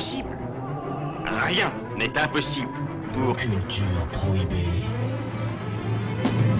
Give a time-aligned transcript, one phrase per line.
[0.00, 2.70] Rien n'est impossible
[3.12, 3.36] pour...
[3.36, 4.86] Culture prohibée.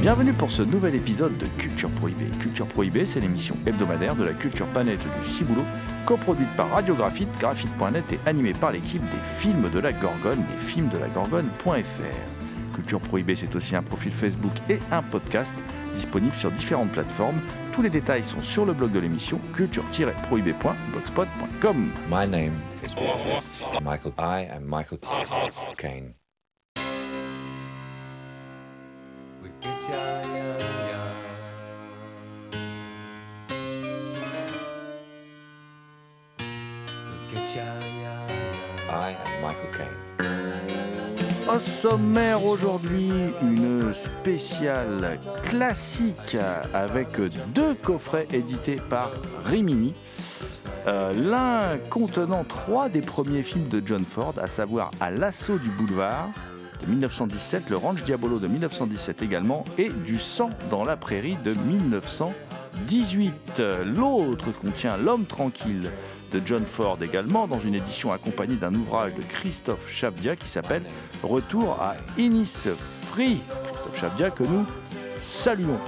[0.02, 2.28] Bienvenue pour ce nouvel épisode de Culture Prohibée.
[2.38, 5.64] Culture Prohibée, c'est l'émission hebdomadaire de la culture planète du Ciboulot,
[6.04, 10.88] coproduite par Radiographite, graphite.net et animée par l'équipe des films de la Gorgone, des films
[10.88, 12.74] de la Gorgone.fr.
[12.74, 15.54] Culture Prohibée, c'est aussi un profil Facebook et un podcast
[15.94, 17.40] disponible sur différentes plateformes.
[17.80, 21.92] Tous les détails sont sur le blog de l'émission culture-prohibée.blogspot.com.
[22.10, 22.52] My name
[22.84, 22.94] is
[23.82, 24.12] Michael.
[24.18, 24.98] I am Michael
[25.78, 26.12] Caine.
[41.52, 43.10] Au sommaire aujourd'hui,
[43.42, 46.36] une spéciale classique
[46.72, 47.20] avec
[47.54, 49.10] deux coffrets édités par
[49.44, 49.94] Rimini.
[50.86, 55.70] Euh, L'un contenant trois des premiers films de John Ford, à savoir À l'assaut du
[55.70, 56.28] boulevard
[56.82, 61.54] de 1917, Le Ranch Diabolo de 1917 également, et Du sang dans la prairie de
[62.88, 63.62] 1918.
[63.84, 65.90] L'autre contient L'homme tranquille
[66.32, 70.82] de John Ford également, dans une édition accompagnée d'un ouvrage de Christophe Chabdia qui s'appelle
[71.22, 73.40] Retour à Innisfree.
[73.72, 74.64] Christophe Chabdia que nous
[75.20, 75.78] saluons.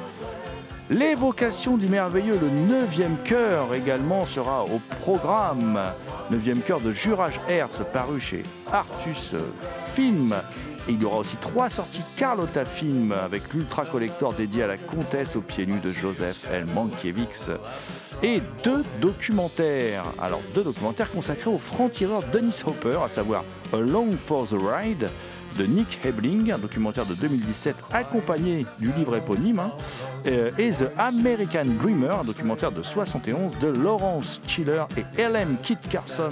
[0.91, 5.79] L'évocation du merveilleux, le 9e chœur également sera au programme.
[6.31, 9.35] 9e chœur de Juraj Hertz paru chez Artus
[9.95, 10.35] Film.
[10.89, 15.37] Il y aura aussi trois sorties Carlotta Film avec l'Ultra Collector dédié à la comtesse
[15.37, 16.67] aux pieds nus de Joseph L.
[16.67, 17.51] Mankiewicz.
[18.23, 20.05] Et deux documentaires.
[20.21, 25.09] Alors deux documentaires consacrés au franc-tireur Dennis Hopper, à savoir Along for the Ride
[25.57, 29.73] de Nick Hebling, un documentaire de 2017 accompagné du livre éponyme, hein,
[30.27, 35.57] euh, et The American Dreamer, un documentaire de 71 de Lawrence Chiller et L.M.
[35.63, 36.31] Kit Carson,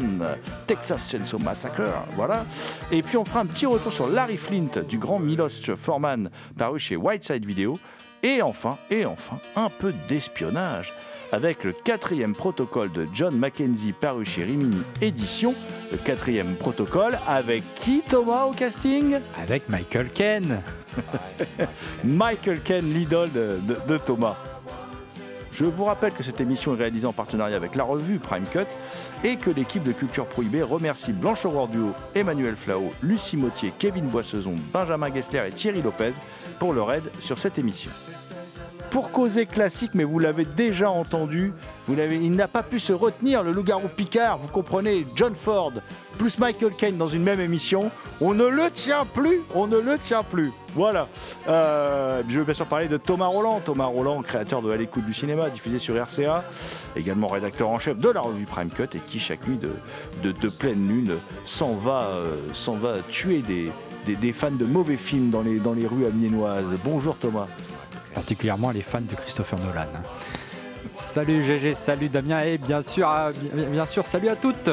[0.66, 1.82] Texas Chainsaw Massacre,
[2.16, 2.44] voilà.
[2.91, 6.78] Et puis on fera un petit retour sur Larry Flint du grand Milos Forman paru
[6.78, 7.78] chez Whiteside Video.
[8.22, 10.92] Et enfin, et enfin, un peu d'espionnage
[11.32, 15.54] avec le quatrième protocole de John Mackenzie paru chez Rimini Édition.
[15.92, 19.18] Le quatrième protocole avec qui Thomas au casting?
[19.40, 20.60] Avec Michael Ken.
[22.04, 24.36] Michael Ken, l'idole de, de- de Thomas.
[25.52, 28.66] Je vous rappelle que cette émission est réalisée en partenariat avec la revue Prime Cut
[29.24, 34.06] et que l'équipe de Culture Prohibée remercie Blanche Aurore Duo, Emmanuel Flao, Lucie Mautier, Kevin
[34.06, 36.12] Boissezon, Benjamin Gessler et Thierry Lopez
[36.60, 37.90] pour leur aide sur cette émission.
[38.91, 41.53] Pour causer classique, mais vous l'avez déjà entendu,
[41.87, 45.72] vous l'avez, il n'a pas pu se retenir, le loup-garou Picard, vous comprenez, John Ford
[46.21, 49.99] plus Michael Caine dans une même émission, on ne le tient plus, on ne le
[49.99, 50.53] tient plus.
[50.75, 51.09] Voilà.
[51.49, 55.06] Euh, je veux bien sûr parler de Thomas Roland, Thomas Roland, créateur de À l'écoute
[55.06, 56.44] du cinéma, diffusé sur RCA,
[56.94, 59.72] également rédacteur en chef de la revue Prime Cut et qui chaque nuit de,
[60.22, 61.16] de, pleine lune
[61.47, 63.70] s'en va, euh, s'en va tuer des,
[64.04, 66.75] des, des fans de mauvais films dans les, dans les rues amiénoises.
[66.84, 67.47] Bonjour Thomas.
[68.15, 69.87] Particulièrement les fans de Christopher Nolan.
[70.93, 74.71] Salut GG, salut Damien et bien sûr, ah, bien, bien sûr, salut à toutes.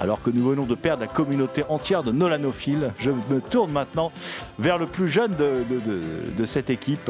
[0.00, 4.10] Alors que nous venons de perdre la communauté entière de Nolanophiles, je me tourne maintenant
[4.58, 6.00] vers le plus jeune de, de- de-
[6.36, 7.08] de cette équipe,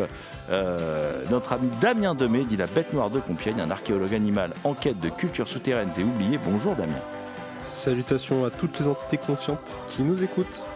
[0.50, 4.75] euh, notre ami Damien Demey, dit la bête noire de Compiègne, un archéologue animal en
[4.75, 6.38] quête de cultures souterraines et oubliées.
[6.44, 6.93] Bonjour Damien.
[7.71, 10.66] Salutations à toutes les entités conscientes qui nous écoutent.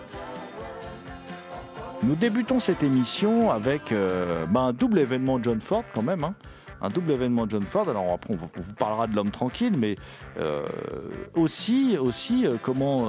[2.03, 6.25] Nous débutons cette émission avec euh, bah, un double événement John Ford quand même.
[6.25, 6.35] hein.
[6.83, 7.89] Un double événement John Ford.
[7.89, 9.95] Alors après, on vous, parlera de l'homme tranquille, mais
[10.39, 10.63] euh,
[11.35, 13.07] aussi, euh, comment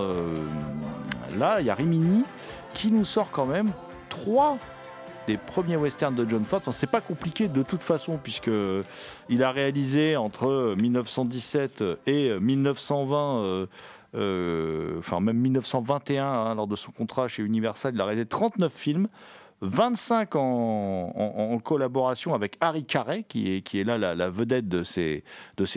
[1.37, 2.23] là, il y a Rimini
[2.73, 3.71] qui nous sort quand même
[4.09, 4.57] trois
[5.27, 6.61] des premiers westerns de John Ford.
[6.71, 8.49] C'est pas compliqué de toute façon puisque
[9.27, 13.67] il a réalisé entre 1917 et 1920.
[14.17, 18.73] Euh, enfin même 1921, hein, lors de son contrat chez Universal, il a réalisé 39
[18.73, 19.07] films,
[19.61, 20.39] 25 en,
[21.15, 25.23] en- collaboration avec Harry Carey, qui est, là la, vedette de ces,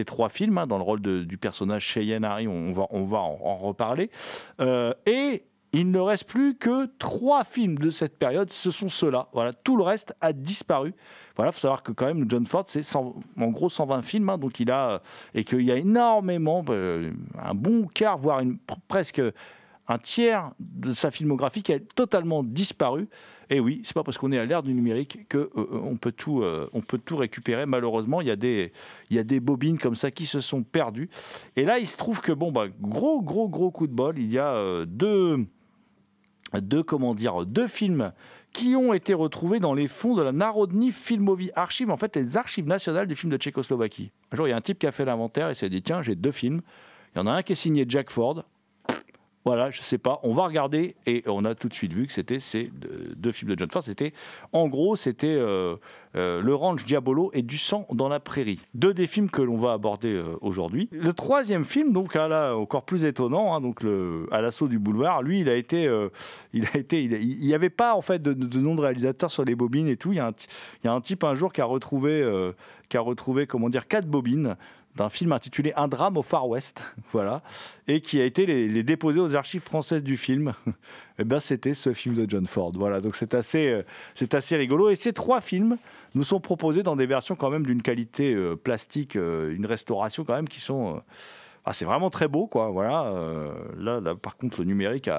[0.07, 4.11] trois films, hein, dans le rôle du personnage Cheyenne Harry, on va, en reparler.
[4.61, 9.29] Euh, et il ne reste plus que trois films de cette période, ce sont ceux-là.
[9.33, 10.95] Voilà, tout le reste a disparu.
[11.37, 14.59] Voilà, faut savoir que quand même John Ford, c'est en gros 120 films, hein, donc
[14.59, 15.01] il a
[15.33, 18.59] et qu'il y a énormément, euh, un bon quart, voire une,
[18.89, 19.23] presque
[19.87, 23.09] un tiers de sa filmographie qui a totalement disparu.
[23.49, 25.97] Et oui, c'est pas parce qu'on est à l'ère du numérique que euh, euh, on
[25.97, 27.65] peut tout, on peut tout récupérer.
[27.67, 28.73] Malheureusement, il y a des,
[29.11, 31.09] il y a des bobines comme ça qui se sont perdues.
[31.55, 34.19] Et là, il se trouve que bon, bah, gros, gros, gros coup de bol.
[34.19, 35.47] Il y a deux,
[36.59, 38.13] deux, comment dire, deux films
[38.53, 42.37] qui ont été retrouvés dans les fonds de la Narodni Filmovie Archive, en fait les
[42.37, 44.11] archives nationales du film de Tchécoslovaquie.
[44.33, 46.03] Un jour, il y a un type qui a fait l'inventaire et s'est dit tiens,
[46.03, 46.63] j'ai deux films.
[47.15, 48.45] Il y en a un qui est signé Jack Ford,
[49.45, 50.21] voilà, je sais pas.
[50.23, 52.71] On va regarder et on a tout de suite vu que c'était ces
[53.17, 53.83] deux films de John Ford.
[53.83, 54.13] C'était,
[54.53, 55.77] en gros, c'était euh,
[56.15, 58.61] euh, Le Ranch Diabolo et Du sang dans la prairie.
[58.75, 60.91] Deux des films que l'on va aborder euh, aujourd'hui.
[60.93, 65.23] Le troisième film, donc ah encore plus étonnant, hein, donc le, à l'assaut du boulevard.
[65.23, 65.91] Lui, il a été,
[66.53, 69.55] il a été, il n'y avait pas en fait de, nom de réalisateur sur les
[69.55, 70.13] bobines et tout.
[70.13, 70.35] Il y a un,
[70.85, 72.23] y a un type un jour qui a retrouvé,
[72.91, 74.57] qui a retrouvé comment dire quatre bobines
[74.97, 77.43] d'un film intitulé Un drame au Far West, voilà,
[77.87, 80.53] et qui a été les, déposé aux archives françaises du film.
[80.67, 80.73] et
[81.21, 83.01] eh ben c'était ce film de John Ford, voilà.
[83.01, 83.83] Donc c'est assez, euh,
[84.15, 84.91] c'est assez rigolo.
[84.91, 85.77] Et ces trois films
[86.15, 90.25] nous sont proposés dans des versions quand même d'une qualité euh, plastique, euh, une restauration
[90.25, 91.01] quand même qui sont
[91.67, 92.71] ah, c'est vraiment très beau, quoi.
[92.71, 93.13] Voilà.
[93.77, 95.11] là, par contre, le numérique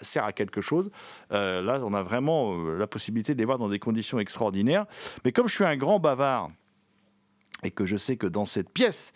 [0.00, 0.90] sert à quelque chose.
[1.30, 4.86] là, on a vraiment la possibilité de les voir dans des conditions extraordinaires.
[5.26, 6.48] Mais comme je suis un grand bavard,
[7.62, 9.12] et que je sais que dans cette pièce,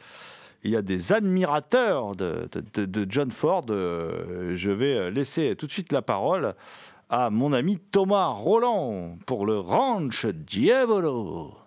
[0.64, 2.48] il y a des admirateurs de,
[3.08, 6.54] John Ford, euh, je vais laisser tout de suite la parole
[7.08, 11.61] à mon ami Thomas Roland pour le Ranch Diabolo.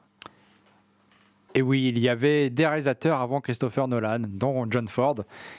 [1.57, 5.15] Et oui, il y avait des réalisateurs avant Christopher Nolan, dont John Ford,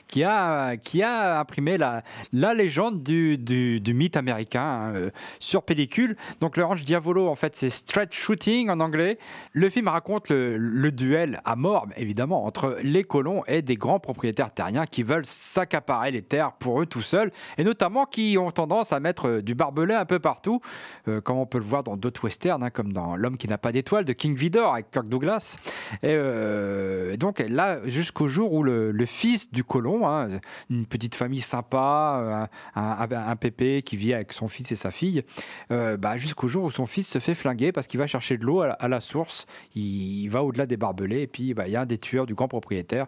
[0.09, 2.03] qui a, qui a imprimé la,
[2.35, 6.19] la légende du, du, mythe américain hein, euh, sur pellicule.
[6.43, 9.19] Donc le Ranch Diavolo, en fait, c'est stretch shooting en anglais.
[9.53, 13.99] Le film raconte le, le, duel à mort, évidemment, entre les colons et des grands
[13.99, 18.51] propriétaires terriens qui veulent s'accaparer les terres pour eux tout seuls, et notamment qui ont
[18.51, 20.61] tendance à mettre du barbelé un peu partout,
[21.09, 23.57] euh, comme on peut le voir dans d'autres westerns, hein, comme dans L'homme qui n'a
[23.57, 25.57] pas d'étoile de King Vidor avec Kirk Douglas.
[26.05, 30.29] Euh, et, donc là, jusqu'au jour où le, fils du colon, hein,
[30.71, 35.23] une petite famille sympa, un, pépé qui vit avec son fils et sa fille,
[35.71, 38.45] euh, bah, jusqu'au jour où son fils se fait flinguer parce qu'il va chercher de
[38.45, 41.83] l'eau à, la source, il, va au-delà des barbelés, et puis bah, il y a
[41.83, 43.07] un des tueurs du grand propriétaire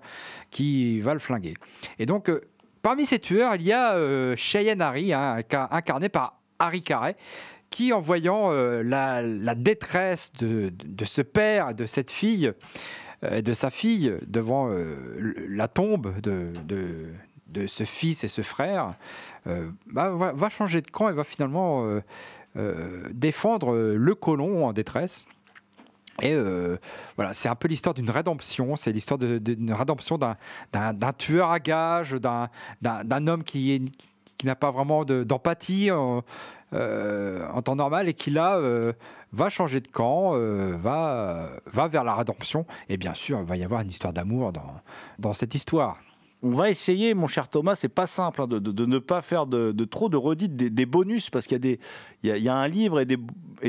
[0.50, 1.54] qui va le flinguer.
[1.98, 2.40] Et donc, euh,
[2.82, 3.96] parmi ces tueurs, il y a
[4.36, 5.38] Cheyenne Harry, hein,
[5.70, 7.16] incarné par Harry Carey,
[7.92, 10.72] en voyant euh, la, détresse de,
[11.04, 12.52] ce père, de cette fille,
[13.25, 16.52] euh, de sa fille, devant euh, la tombe de,
[17.66, 18.92] ce fils et ce frère,
[19.86, 22.00] bah, va, changer de camp et va finalement
[23.10, 25.26] défendre le colon en détresse.
[26.22, 26.36] Et
[27.16, 32.12] voilà, c'est un peu l'histoire d'une rédemption, c'est l'histoire d'une rédemption d'un tueur à gage,
[32.12, 33.82] d'un homme qui est
[34.38, 36.23] qui n'a pas vraiment d'empathie en,
[36.73, 38.93] euh, en, temps normal et qui là euh,
[39.32, 41.50] va changer de camp, euh, va,
[41.88, 42.64] vers la rédemption.
[42.88, 44.52] Et bien sûr, il va y avoir une histoire d'amour
[45.19, 45.99] dans cette histoire
[46.43, 49.73] on va essayer, mon cher Thomas, c'est pas simple hein, de, ne pas faire de,
[49.85, 51.79] trop de redites des, bonus parce qu'il
[52.23, 53.06] y a un livre et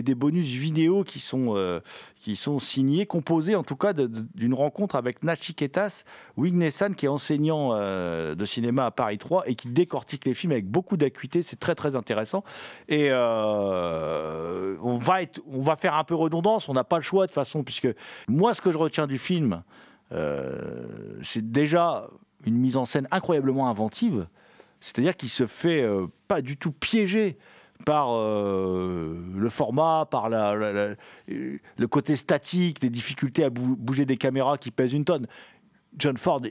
[0.01, 1.79] des, bonus vidéo qui sont, euh,
[2.15, 6.03] qui sont signés, composés en tout cas d'une rencontre avec Nachiketas
[6.37, 10.51] Wignesan, qui est enseignant euh, de cinéma à Paris 3 et qui décortique les films
[10.51, 11.41] avec beaucoup d'acuité.
[11.41, 12.43] C'est très très intéressant.
[12.87, 16.69] Et euh, on va on va faire un peu redondance.
[16.69, 17.89] On n'a pas le choix de toute façon puisque
[18.27, 19.63] moi, ce que je retiens du film,
[21.21, 22.07] c'est déjà
[22.45, 24.27] une mise en scène incroyablement inventive.
[24.79, 27.37] C'est-à-dire qu'il se fait euh, pas du tout piéger
[27.85, 30.95] par euh, le format, par le
[31.87, 35.27] côté statique, des difficultés à bouger des caméras qui pèsent une tonne.
[35.97, 36.41] John Ford,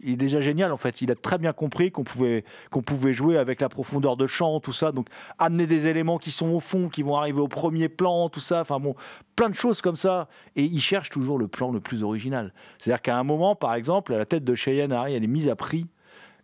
[0.00, 1.02] il est déjà génial en fait.
[1.02, 4.72] Il a très bien compris qu'on pouvait, pouvait jouer avec la profondeur de champ, tout
[4.72, 4.92] ça.
[4.92, 5.06] Donc
[5.38, 8.60] amener des éléments qui sont au fond, qui vont arriver au premier plan, tout ça.
[8.60, 8.94] Enfin bon,
[9.36, 10.28] plein de choses comme ça.
[10.56, 12.52] Et il cherche toujours le plan le plus original.
[12.78, 15.56] C'est-à-dire qu'à un moment, par exemple, la tête de Cheyenne Harry, elle est mise à
[15.56, 15.86] prix.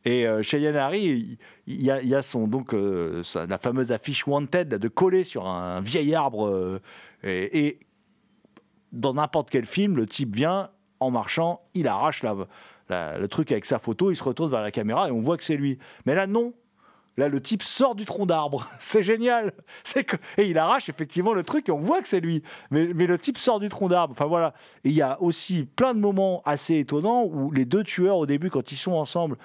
[0.06, 4.88] Et euh, Cheyenne Harry, il y, a, son donc euh, la fameuse affiche Wanted de
[4.88, 6.46] coller sur un vieil arbre.
[6.46, 6.80] Euh,
[7.22, 7.80] et, et
[8.92, 10.68] dans n'importe quel film, le type vient
[11.00, 12.34] en marchant, il arrache la,
[12.90, 15.44] le truc avec sa photo, il se retourne vers la caméra et on voit que
[15.44, 15.78] c'est lui.
[16.06, 16.52] Mais là, non.
[17.16, 18.68] Là, le type sort du tronc d'arbre.
[18.80, 19.52] C'est génial.
[19.84, 20.16] C'est que...
[20.36, 22.42] Et il arrache effectivement le truc et on voit que c'est lui.
[22.72, 24.10] Mais, mais, le type sort du tronc d'arbre.
[24.10, 24.52] Enfin voilà.
[24.82, 28.26] Et il y a aussi plein de moments assez étonnants où les deux tueurs, au
[28.26, 29.36] début, quand ils sont ensemble,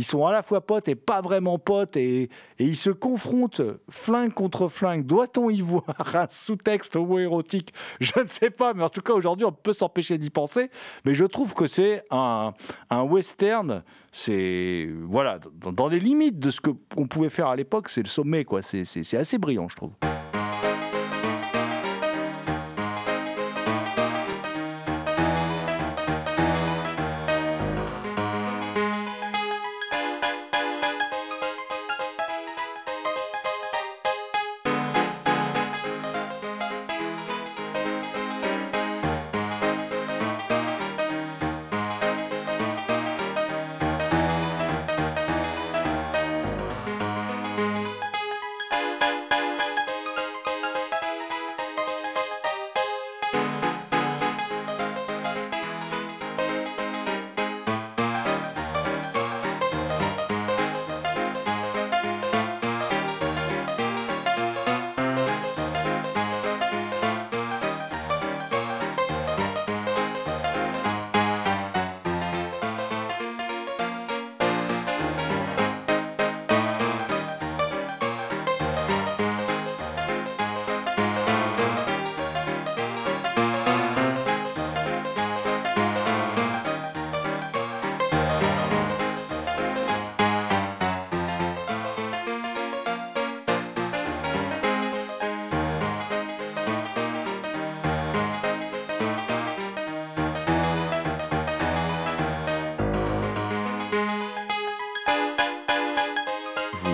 [0.00, 4.32] ils sont à la fois potes et pas vraiment potes, et, ils se confrontent flingue
[4.32, 5.04] contre flingue.
[5.04, 7.74] Doit-on y voir un sous-texte homo-érotique?
[8.00, 10.70] Je ne sais pas, mais en tout cas, aujourd'hui, on peut s'empêcher d'y penser.
[11.04, 12.54] Mais je trouve que c'est un,
[12.90, 14.88] western, c'est.
[15.02, 18.46] Voilà, dans, dans les limites de ce qu'on pouvait faire à l'époque, c'est le sommet,
[18.46, 18.62] quoi.
[18.62, 19.92] C'est assez brillant, je trouve.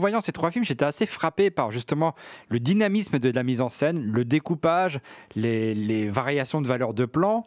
[0.00, 2.14] En revoyant ces trois films, j'étais assez frappé par justement
[2.48, 4.98] le dynamisme de la mise en scène, le découpage,
[5.36, 7.44] les, variations de valeur de plan.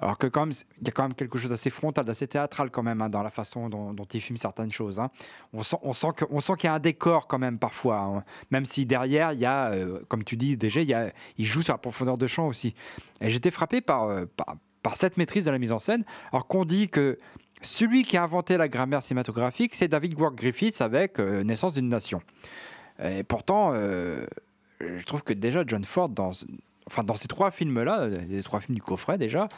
[0.00, 0.48] Alors que quand
[0.80, 3.22] il y a quand même quelque chose d'assez frontal, d'assez théâtral quand même hein, dans
[3.22, 4.98] la façon dont, dont il filme certaines choses.
[4.98, 5.10] hein.
[5.52, 6.06] On sent,
[6.56, 8.24] qu'il y a un décor quand même parfois, hein.
[8.50, 11.78] même si derrière il y a, euh, comme tu dis déjà, il, joue sur la
[11.78, 12.74] profondeur de champ aussi.
[13.20, 14.24] Et j'étais frappé par, euh,
[14.94, 16.06] cette maîtrise de la mise en scène.
[16.32, 17.18] Alors qu'on dit que
[17.62, 21.88] celui qui a inventé la grammaire cinématographique, c'est David Wark Griffiths avec euh, Naissance d'une
[21.88, 22.22] nation.
[23.02, 24.26] Et pourtant, euh,
[24.80, 26.32] je trouve que déjà John Ford, dans,
[26.86, 29.48] enfin, dans ces trois films-là, les trois films du coffret déjà,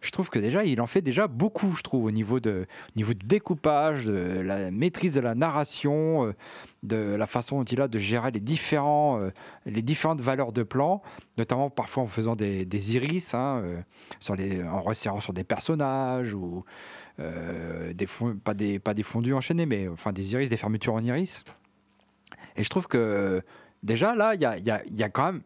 [0.00, 2.96] je trouve que déjà il en fait déjà beaucoup, je trouve, au niveau, de, au
[2.96, 6.34] niveau du découpage, de la maîtrise de la narration, euh,
[6.82, 9.30] de la façon dont il a de gérer les, différents, euh,
[9.66, 11.02] les différentes valeurs de plan,
[11.36, 13.62] notamment parfois en faisant des, iris, hein,
[14.30, 16.62] euh, en resserrant sur des personnages ou euh,
[17.18, 21.02] des fond- pas, des, pas des fondus enchaînés, mais enfin des iris, des fermetures en
[21.02, 21.44] iris.
[22.56, 23.42] Et je trouve que
[23.82, 25.42] déjà là, il y a, y a- y a quand même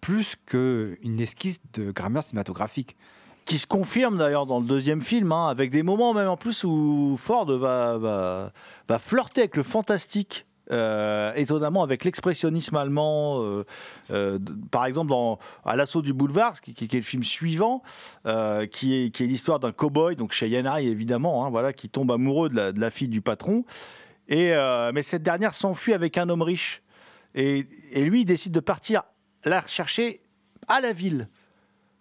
[0.00, 2.96] plus qu'une esquisse de grammaire cinématographique.
[3.46, 6.64] qui se confirme d'ailleurs dans le deuxième film, hein, avec des moments même en plus
[6.64, 8.52] où Ford va, va,
[8.88, 10.46] va flirter avec le fantastique.
[10.70, 13.64] Euh, étonnamment avec l'expressionnisme allemand, euh,
[14.10, 14.38] euh,
[14.70, 17.82] par exemple dans à l'assaut du boulevard, qui, est le film suivant,
[18.26, 22.48] euh, qui est, l'histoire d'un cow-boy, donc chez Yanai évidemment, hein, voilà, qui tombe amoureux
[22.48, 23.64] de la, fille du patron,
[24.28, 26.82] et euh, mais cette dernière s'enfuit avec un homme riche,
[27.34, 29.02] et, lui il décide de partir
[29.44, 30.18] la rechercher
[30.68, 31.28] à la ville.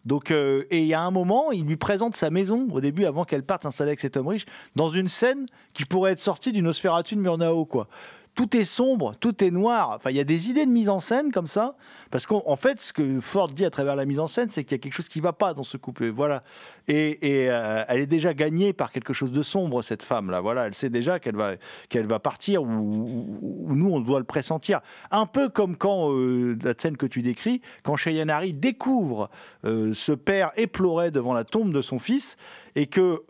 [0.06, 3.06] Donc, euh, et il y a un moment, il lui présente sa maison au début,
[3.06, 6.52] avant qu'elle parte s'installer avec cet homme riche, dans une scène qui pourrait être sortie
[6.52, 7.88] d'une Nosferatu de Murnau, quoi.
[8.36, 9.92] Tout est sombre, tout est noir.
[9.96, 11.76] Enfin, il y a des idées de mise en scène comme ça,
[12.10, 14.64] parce qu'en en fait, ce que Ford dit à travers la mise en scène, c'est
[14.64, 16.08] qu'il y a quelque chose qui va pas dans ce couple.
[16.10, 16.44] Voilà.
[16.88, 17.18] Et,
[17.50, 20.42] euh, elle est déjà gagnée par quelque chose de sombre, cette femme-là.
[20.42, 21.54] Voilà, elle sait déjà qu'elle va,
[21.94, 24.82] va partir, ou, ou- ou nous, on doit le pressentir.
[25.12, 29.30] Un peu comme quand euh, la scène que tu décris, quand Cheyenne Harry découvre
[29.66, 32.38] euh, ce père éploré devant la tombe de son fils,
[32.76, 33.22] et que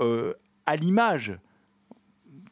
[0.65, 1.37] à l'image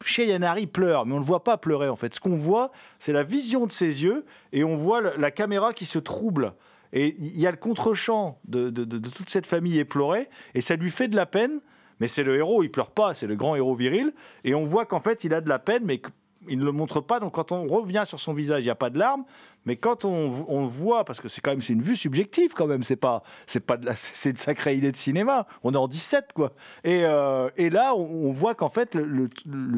[0.06, 2.14] Cheyenne Harry pleure, mais on ne le voit pas pleurer en fait.
[2.16, 5.86] Ce qu'on voit, c'est la vision de ses yeux et on voit la caméra qui
[5.86, 6.54] se trouble.
[6.94, 10.90] Et il y a le contre-champ de- de toute cette famille éplorée et ça lui
[10.90, 11.62] fait de la peine.
[12.00, 14.12] Mais c'est le héros, il pleure pas, c'est le grand héros viril.
[14.44, 16.02] Et on voit qu'en fait, il a de la peine, mais
[16.48, 17.20] il ne le montre pas.
[17.20, 19.24] Donc quand on revient sur son visage, il n'y a pas de larmes.
[19.66, 22.66] Mais quand on, on voit, parce que c'est quand même c'est une vue subjective quand
[22.66, 25.46] même, c'est pas c'est pas de la, c'est une sacrée idée de cinéma.
[25.64, 26.54] On est en 17 quoi.
[26.84, 29.30] Et, euh, et là, on, voit qu'en fait le,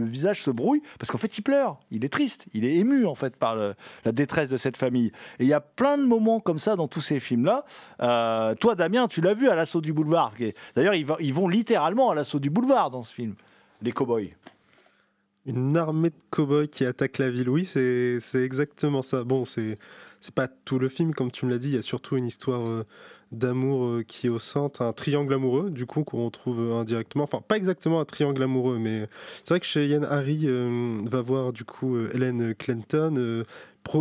[0.06, 3.16] visage se brouille parce qu'en fait il pleure, il est triste, il est ému en
[3.16, 5.12] fait par la détresse de cette famille.
[5.40, 8.56] Et il y a plein de moments comme ça dans tous ces films là.
[8.56, 10.34] toi Damien, tu l'as vu à l'assaut du boulevard.
[10.76, 13.36] D'ailleurs ils, ils vont littéralement à l'assaut du boulevard dans ce film,
[13.82, 14.30] les cowboys.
[15.46, 17.50] Une armée de cow-boys qui attaque la ville.
[17.50, 19.26] Oui, c'est exactement ça.
[19.26, 19.78] Bon, c'est
[20.34, 21.68] pas tout le film, comme tu me l'as dit.
[21.68, 22.86] Il y a surtout une histoire euh,
[23.34, 27.26] d'amour euh, qui est au centre, un triangle amoureux, du coup, qu'on retrouve euh, indirectement.
[27.26, 29.10] Enfin, pas exactement un triangle amoureux, mais
[29.44, 33.44] c'est vrai que Cheyenne Harry va voir, du coup, Helen Clinton.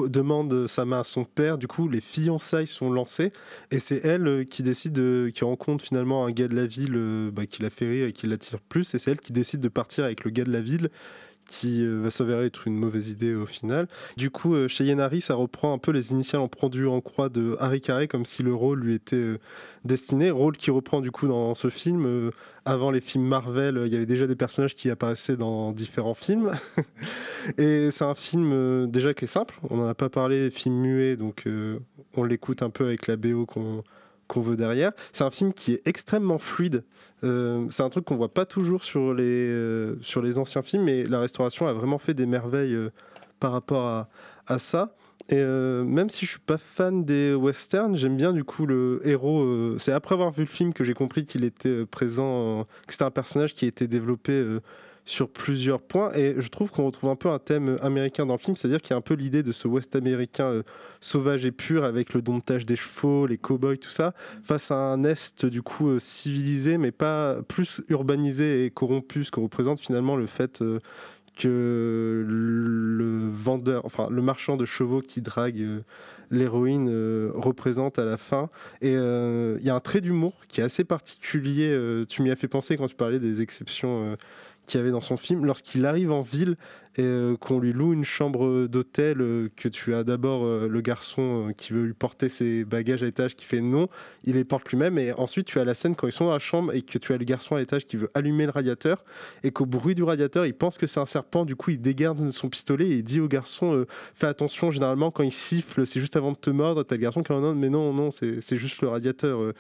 [0.09, 3.33] demande sa main à son père, du coup les fiançailles sont lancées
[3.73, 7.47] et c'est elle qui décide, de, qui rencontre finalement un gars de la ville bah,
[7.47, 10.05] qui la fait rire et qui l'attire plus et c'est elle qui décide de partir
[10.05, 10.89] avec le gars de la ville
[11.47, 13.89] qui euh, va s'avérer être une mauvaise idée au final.
[14.17, 17.57] Du coup, euh, Cheyenne Harry, ça reprend un peu les initiales en en croix de
[17.61, 19.39] Harry Carey, comme si le rôle lui était euh,
[19.85, 20.31] destiné.
[20.31, 22.31] Rôle qui reprend du coup dans ce film.
[22.65, 26.53] Avant les films Marvel, il y avait déjà des personnages qui apparaissaient dans différents films.
[27.59, 29.59] Et c'est un film déjà qui est simple.
[29.69, 31.49] On n'en a pas parlé, film muet, donc
[32.15, 33.83] on l'écoute un peu avec la BO qu'on
[34.27, 34.93] qu'on veut derrière.
[35.13, 36.85] C'est un film qui est extrêmement fluide.
[37.25, 40.85] Euh, c'est un truc qu'on voit pas toujours sur les, euh, sur les anciens films,
[40.85, 42.91] mais la restauration a vraiment fait des merveilles euh,
[43.41, 44.09] par rapport à,
[44.47, 44.95] à ça.
[45.29, 49.79] Et même si je suis pas fan des westerns, j'aime bien du coup le héros.
[49.79, 53.13] c'est après avoir vu le film que j'ai compris qu'il était présent, que c'était un
[53.13, 54.45] personnage qui été développé
[55.05, 56.13] sur plusieurs points.
[56.15, 58.91] Et je trouve qu'on retrouve un peu un thème américain dans le film, c'est-à-dire qu'il
[58.91, 60.63] y a un peu l'idée de ce West américain euh,
[61.01, 65.05] sauvage et pur avec le domptage des chevaux, les cow-boys, tout ça, face à un
[65.05, 70.17] Est du coup euh, civilisé, mais pas plus urbanisé et corrompu, ce que représente finalement
[70.17, 70.79] le fait euh,
[71.37, 75.81] que le vendeur, enfin le marchand de chevaux qui drague euh,
[76.31, 78.51] l'héroïne euh, représente à la fin.
[78.81, 81.71] Et euh, il y a un trait d'humour qui est assez particulier.
[81.71, 84.17] euh, tu m'y as fait penser quand tu parlais des exceptions euh,
[84.67, 85.45] qu'il avait dans son film.
[85.45, 86.57] Lorsqu'il arrive en ville
[86.97, 90.81] et euh, qu'on lui loue une chambre d'hôtel, euh, que tu as d'abord euh, le
[90.83, 93.89] garçon qui veut lui porter ses bagages à l'étage qui fait non,
[94.25, 94.99] il les porte lui-même.
[94.99, 97.15] Et ensuite, tu as la scène quand ils sont dans la chambre et que tu
[97.15, 99.05] as le garçon à l'étage qui veut allumer le radiateur
[99.43, 101.47] et qu'au bruit du radiateur, il pense que c'est un serpent.
[101.47, 105.23] Du coup, il dégarde son pistolet et il dit au garçon Fais attention, généralement, quand
[105.23, 106.83] il siffle, c'est juste avant de te mordre.
[106.83, 109.55] T'as le garçon qui en non, mais non, non, c'est juste le radiateur.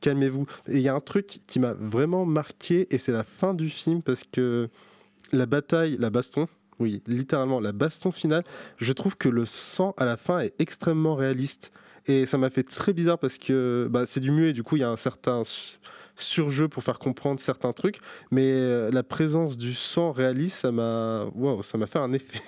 [0.00, 0.46] Calmez-vous.
[0.68, 3.68] Et il y a un truc qui m'a vraiment marqué, et c'est la fin du
[3.68, 4.68] film, parce que
[5.32, 8.44] la bataille, la baston, oui, littéralement, la baston finale,
[8.78, 11.72] je trouve que le sang à la fin est extrêmement réaliste.
[12.06, 14.80] Et ça m'a fait très bizarre parce que bah, c'est du muet, du coup, il
[14.80, 15.76] y a un certain su-
[16.16, 17.98] surjeu pour faire comprendre certains trucs,
[18.30, 22.40] mais euh, la présence du sang réaliste, ça m'a wow, ça m'a fait un effet.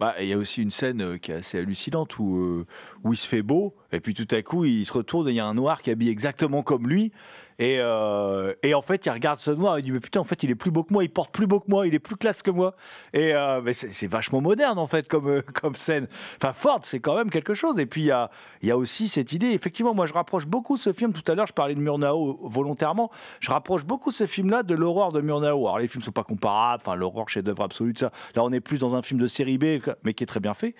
[0.00, 2.66] Bah, il y a aussi une scène euh, qui est assez hallucinante où, euh,
[3.04, 5.34] où il se fait beau, et puis tout à coup, il se retourne et il
[5.34, 7.12] y a un noir qui habille exactement comme lui.
[7.60, 10.24] Et, euh, et en fait, il regarde ce noir et il dit Mais putain, en
[10.24, 11.98] fait, il est plus beau que moi, il porte plus beau que moi, il est
[11.98, 12.74] plus classe que moi.
[13.12, 16.08] Et euh, mais c'est vachement moderne, en fait, comme, euh, comme scène.
[16.42, 17.78] Enfin, Ford, c'est quand même quelque chose.
[17.78, 18.30] Et puis, il y a,
[18.62, 19.48] y a aussi cette idée.
[19.48, 21.12] Effectivement, moi, je rapproche beaucoup ce film.
[21.12, 23.10] Tout à l'heure, je parlais de Murnau volontairement.
[23.40, 25.46] Je rapproche beaucoup ce film-là de l'horreur de Murnau.
[25.46, 26.82] Alors, les films sont pas comparables.
[26.82, 28.10] Enfin, l'horreur, chef-d'œuvre absolu, de ça.
[28.36, 30.54] Là, on est plus dans un film de série B, mais qui est très bien
[30.54, 30.74] fait.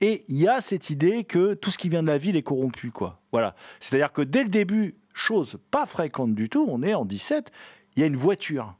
[0.00, 2.42] Et il y a cette idée que tout ce qui vient de la ville est
[2.42, 3.20] corrompu, quoi.
[3.32, 3.56] Voilà.
[3.80, 7.50] C'est-à-dire que dès le début, chose pas fréquente du tout, on est en 17,
[7.96, 8.74] il y a une voiture.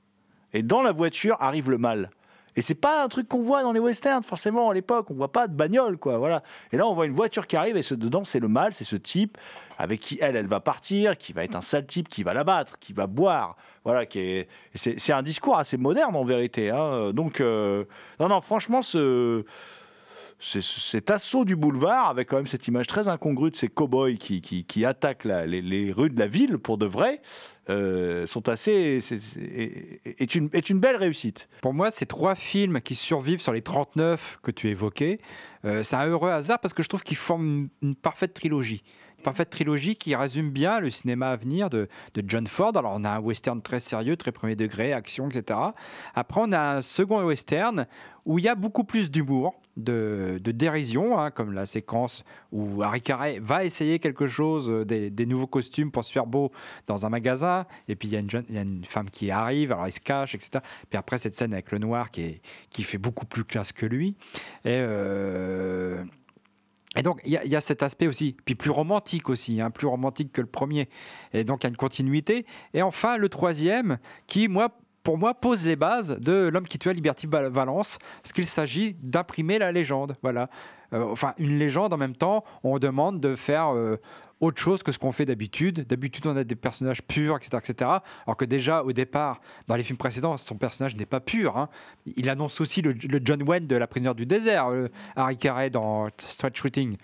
[0.53, 2.11] Et dans la voiture arrive le mal.
[2.57, 5.11] Et c'est pas un truc qu'on voit dans les westerns, forcément, à l'époque.
[5.11, 6.19] On voit pas de bagnole, quoi.
[6.19, 6.43] Voilà.
[6.73, 8.85] Et là, on voit une voiture qui arrive, et ce, dedans, c'est le mal, c'est
[8.85, 9.39] ce type
[9.79, 12.45] avec qui elle, elle va partir, qui va être un sale type, qui va la
[12.45, 13.57] battre, qui va boire.
[13.85, 14.05] Voilà.
[14.05, 16.71] Qui est, c'est, un discours assez moderne, en vérité.
[16.71, 17.13] hein.
[17.13, 17.85] Donc, euh,
[18.19, 19.45] non, non, franchement, ce
[20.41, 24.41] cet assaut du boulevard, avec quand même cette image très incongrue de ces cow-boys qui,
[24.41, 27.21] qui, attaquent les, les rues de la ville pour de vrai,
[27.69, 28.99] euh, sont assez.
[30.07, 31.49] est une, est une belle réussite.
[31.61, 35.21] Pour moi, ces trois films qui survivent sur les 39 que tu évoquais,
[35.65, 38.83] euh, c'est un heureux hasard parce que je trouve qu'ils forment une, une parfaite trilogie.
[39.19, 42.75] Une parfaite trilogie qui résume bien le cinéma à venir de, de John Ford.
[42.75, 45.61] Alors, on a un western très sérieux, très premier degré, action, etc.
[46.15, 47.87] Après, on a un second western
[48.25, 53.01] où il y a beaucoup plus d'humour, de, dérision, hein, comme la séquence où Harry
[53.01, 56.51] Carey va essayer quelque chose, euh, des, nouveaux costumes pour se faire beau
[56.87, 57.67] dans un magasin.
[57.89, 60.63] Et puis, il y, a une femme qui arrive, alors il se cache, etc.
[60.89, 64.17] Puis après, cette scène avec le noir qui, qui fait beaucoup plus classe que lui.
[64.65, 64.77] Et.
[64.79, 66.05] euh,
[66.97, 69.61] et donc, il y, a- il y a cet aspect aussi, puis plus romantique aussi,
[69.61, 70.89] hein, plus romantique que le premier.
[71.33, 72.47] Et donc, il y a une continuité.
[72.75, 76.93] Et enfin, le troisième, qui, moi, pour moi, pose les bases de L'homme qui tua
[76.93, 80.17] Liberty Val- Valence, parce qu'il s'agit d'imprimer la légende.
[80.23, 80.49] Voilà.
[80.93, 83.97] Euh, enfin, une légende en même temps, on demande de faire euh,
[84.41, 85.87] autre chose que ce qu'on fait d'habitude.
[85.87, 87.91] D'habitude, on a des personnages purs, etc., etc.
[88.27, 91.57] Alors que déjà, au départ, dans les films précédents, son personnage n'est pas pur.
[91.57, 91.69] hein.
[92.17, 96.09] Il annonce aussi le, John Wayne de La prisonnière du désert, le Harry Carey dans
[96.19, 96.97] Stretch Shooting.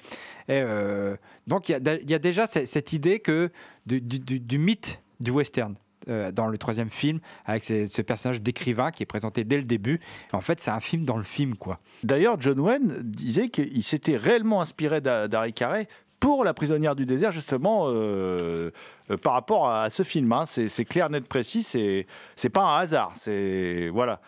[0.50, 3.50] Euh, donc, il y a, déjà ce- cette idée que
[3.86, 5.76] du mythe du western.
[6.08, 10.00] Euh, dans le troisième film, avec ce, personnage d'écrivain qui est présenté dès le début.
[10.32, 11.80] En fait, c'est un film dans le film, quoi.
[12.04, 15.88] D'ailleurs, John Wayne disait qu'il s'était réellement inspiré d'Harry Carey
[16.20, 18.70] pour La prisonnière du désert, justement, euh,
[19.10, 20.32] euh, par rapport à ce film.
[20.32, 20.44] hein.
[20.46, 21.62] C'est clair, net, précis.
[21.62, 23.12] C'est pas un hasard.
[23.16, 24.20] C'est voilà.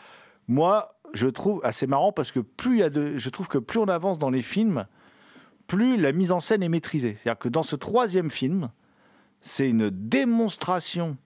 [0.48, 2.82] Moi, je trouve assez marrant parce que plus
[3.16, 4.86] je trouve que plus on avance dans les films,
[5.66, 7.16] plus la mise en scène est maîtrisée.
[7.22, 8.70] C'est-à-dire que dans ce troisième film,
[9.40, 11.16] c'est une démonstration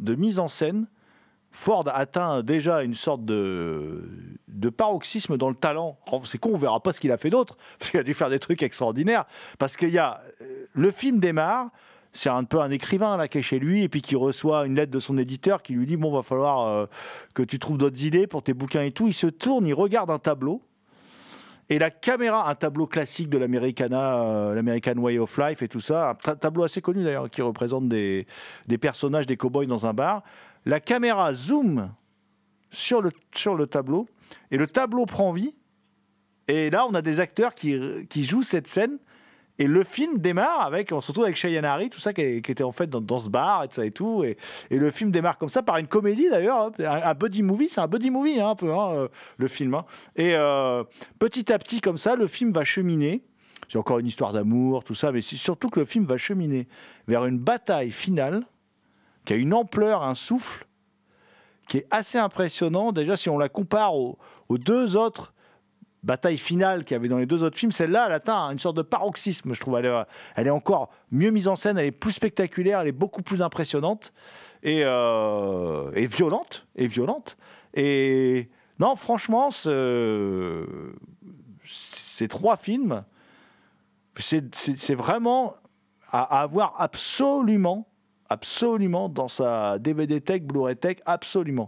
[0.00, 0.88] de mise en scène.
[1.52, 4.08] Ford atteint déjà une sorte de,
[4.46, 5.98] de paroxysme dans le talent.
[6.12, 8.14] Oh, C'est con, on verra pas ce qu'il a fait d'autre, parce qu'il a dû
[8.14, 9.24] faire des trucs extraordinaires.
[9.58, 10.22] Parce qu'il y a.
[10.42, 11.70] euh, Le film démarre,
[12.12, 14.76] c'est un peu un écrivain là qui est chez lui, et puis qui reçoit une
[14.76, 16.86] lettre de son éditeur qui lui dit Bon, va falloir euh,
[17.34, 19.08] que tu trouves d'autres idées pour tes bouquins et tout.
[19.08, 20.62] Il se tourne, il regarde un tableau.
[21.72, 25.78] Et la caméra, un tableau classique de l'Americana, euh, l'American Way of Life et tout
[25.80, 28.26] ça, un ta- tableau assez connu d'ailleurs, qui représente des,
[28.66, 30.24] des personnages, des cow-boys dans un bar.
[30.66, 31.92] La caméra zoom
[32.70, 34.08] sur le, sur le tableau,
[34.50, 35.54] et le tableau prend vie.
[36.48, 37.78] Et là, on a des acteurs qui,
[38.08, 38.98] qui jouent cette scène.
[39.60, 42.62] Et le film démarre avec, on se retrouve avec Cheyenne Harry, tout ça qui, était
[42.62, 44.24] en fait dans, ce bar et tout ça et tout.
[44.24, 44.38] Et,
[44.70, 47.02] le film démarre comme ça par une comédie d'ailleurs, hein.
[47.04, 49.82] un, buddy movie, c'est un buddy movie hein, un peu, hein, euh, le film.
[50.16, 50.82] Et euh,
[51.18, 53.22] petit à petit comme ça, le film va cheminer.
[53.68, 56.66] C'est encore une histoire d'amour, tout ça, mais c'est surtout que le film va cheminer
[57.06, 58.46] vers une bataille finale
[59.26, 60.64] qui a une ampleur, un souffle,
[61.68, 62.92] qui est assez impressionnant.
[62.92, 64.16] Déjà, si on la compare aux
[64.48, 65.34] deux autres
[66.02, 68.76] batailles finales qu'il y avait dans les deux autres films, celle-là, elle atteint une sorte
[68.76, 69.76] de paroxysme, je trouve.
[69.78, 73.22] Elle est, est encore mieux mise en scène, elle est plus spectaculaire, elle est beaucoup
[73.22, 74.12] plus impressionnante
[74.62, 76.66] et, euh, violente.
[76.76, 77.36] Et violente.
[77.74, 80.66] Et non, franchement, ce-
[81.64, 83.04] ces trois films,
[84.16, 85.54] c'est- vraiment
[86.12, 87.86] à avoir absolument,
[88.28, 91.66] absolument dans sa DVD Tech, Blu-ray Tech, absolument.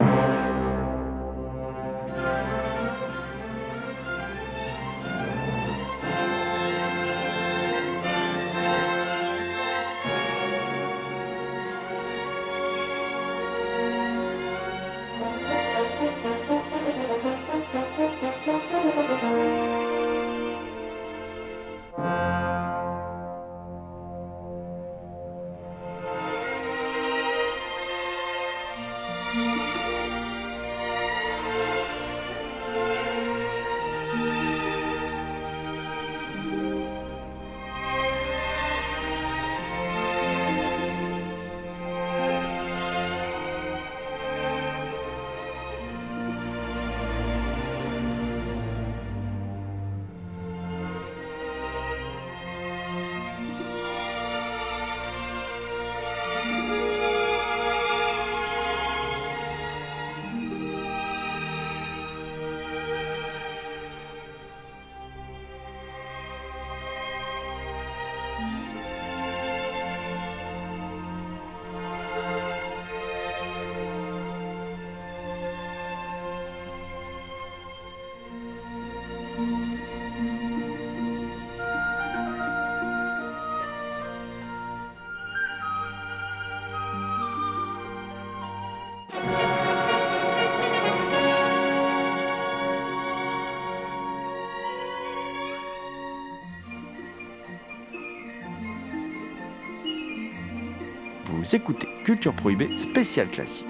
[101.55, 103.67] Écoutez Culture Prohibée spécial classique.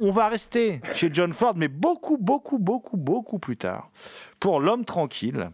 [0.00, 3.90] On va rester chez John Ford, mais beaucoup, beaucoup, beaucoup, beaucoup plus tard,
[4.38, 5.50] pour L'homme tranquille.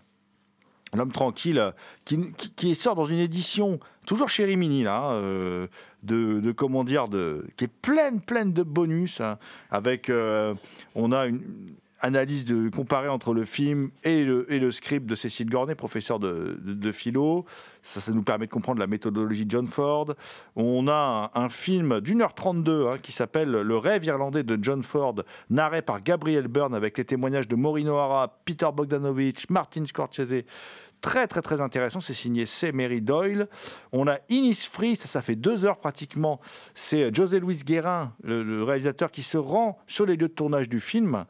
[0.95, 1.73] L'homme tranquille, euh,
[2.05, 5.67] qui sort dans une édition, toujours chez Rimini, là, euh,
[6.07, 9.38] de, comment dire, de, qui est pleine, pleine de bonus, hein,
[9.71, 10.55] avec, euh,
[10.95, 11.42] on a une
[12.01, 16.19] analyse de, comparée entre le film et le, et le script de Cécile Gornet, professeur
[16.19, 17.45] de, de- philo.
[17.83, 20.15] Ça, ça nous permet de comprendre la méthodologie de John Ford.
[20.57, 24.83] On a un, film d'une heure 32 hein, qui s'appelle Le rêve irlandais de John
[24.83, 25.17] Ford,
[25.51, 30.45] narré par Gabriel Byrne avec les témoignages de Maureen O'Hara, Peter Bogdanovich, Martin Scorsese.
[31.01, 32.01] Très, très, très intéressant.
[32.01, 32.73] C'est signé C.
[32.73, 33.49] Mary Doyle.
[33.93, 36.41] On a Innisfree, ça, ça fait deux heures pratiquement.
[36.75, 40.81] C'est José Luis Guérin, le réalisateur, qui se rend sur les lieux de tournage du
[40.81, 41.25] film.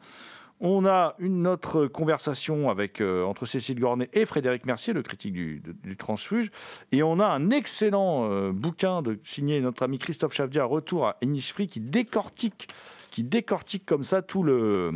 [0.59, 5.61] On a une autre conversation euh, entre Cécile Gornet et Frédéric Mercier, le critique du,
[5.97, 6.49] transfuge.
[6.91, 11.17] Et on a un excellent euh, bouquin de, signé notre ami Christophe Chavdia, Retour à
[11.23, 12.69] Innisfree, qui décortique,
[13.11, 14.93] qui décortique comme ça tout le.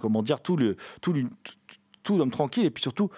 [0.00, 0.76] Comment dire Tout le.
[1.00, 3.10] Tout l'homme tranquille et puis surtout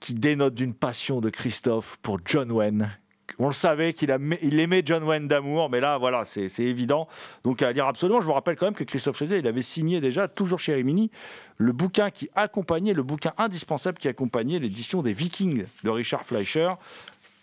[0.00, 2.90] qui dénote d'une passion de Christophe pour John Wayne.
[3.38, 7.08] On le savait qu'il aimait John Wayne d'amour, mais là, voilà, c'est évident.
[7.42, 8.20] Donc à lire absolument.
[8.20, 11.10] Je vous rappelle quand même que Christophe Chézet, il avait signé déjà, toujours chez Rimini,
[11.56, 16.70] le bouquin qui accompagnait, le bouquin indispensable qui accompagnait l'édition des Vikings de Richard Fleischer.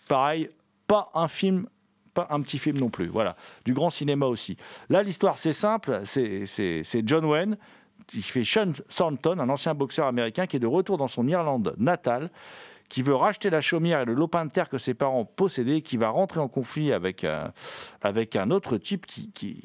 [0.08, 0.50] Pareil,
[0.86, 1.66] pas un film,
[2.14, 3.08] pas un petit film non plus.
[3.08, 4.56] Voilà, du grand cinéma aussi.
[4.88, 6.02] Là, l'histoire, c'est simple.
[6.04, 7.56] C'est John Wayne
[8.14, 11.74] il fait Sean Thornton, un ancien boxeur américain qui est de retour dans son Irlande
[11.78, 12.30] natale,
[12.92, 15.96] qui veut racheter la chaumière et le lopin de terre que ses parents possédaient, qui
[15.96, 17.50] va rentrer en conflit avec, un-
[18.02, 19.62] avec un autre type, qui,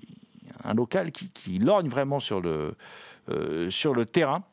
[0.64, 2.76] un local qui, lorgne vraiment sur le,
[3.30, 4.46] euh, sur le terrain.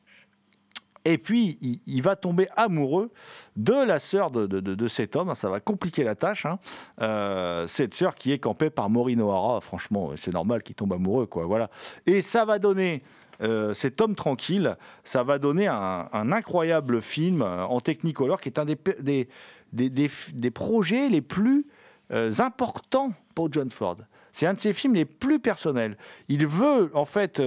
[1.04, 1.56] Et puis,
[1.87, 3.12] il, va tomber amoureux
[3.54, 5.32] de la sœur de, de- cet homme.
[5.37, 6.44] Ça va compliquer la tâche.
[6.44, 6.58] hein.
[7.00, 9.60] Euh, cette sœur qui est campée par Maureen O'Hara.
[9.60, 11.28] Franchement, c'est normal qu'il tombe amoureux.
[11.30, 11.70] Voilà.
[12.06, 13.04] Et ça va donner,
[13.42, 18.59] euh, cet homme tranquille, ça va donner un, incroyable film euh, en Technicolor qui est
[18.59, 19.29] un des, des,
[19.73, 21.66] des, des- des projets les plus
[22.12, 23.97] euh, importants pour John Ford.
[24.33, 25.97] C'est un de ses films les plus personnels.
[26.29, 27.40] Il veut, en fait,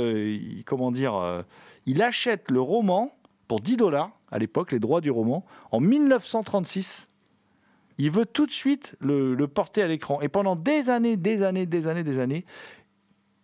[0.66, 1.44] comment dire,
[1.86, 3.12] il achète le roman
[3.50, 7.10] pour 10 dollars à l'époque, les droits du roman, en 1936.
[7.98, 10.22] Il veut tout de suite le porter à l'écran.
[10.22, 12.46] Et pendant des années, des années, des années, des années,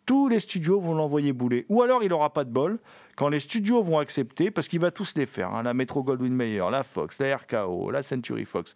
[0.05, 1.65] tous les studios vont l'envoyer bouler.
[1.69, 2.79] Ou alors il n'aura pas de bol
[3.15, 5.53] quand les studios vont accepter, parce qu'il va tous les faire.
[5.53, 8.75] hein, la Metro Goldwyn Mayer, la Fox, la RKO, la Century Fox.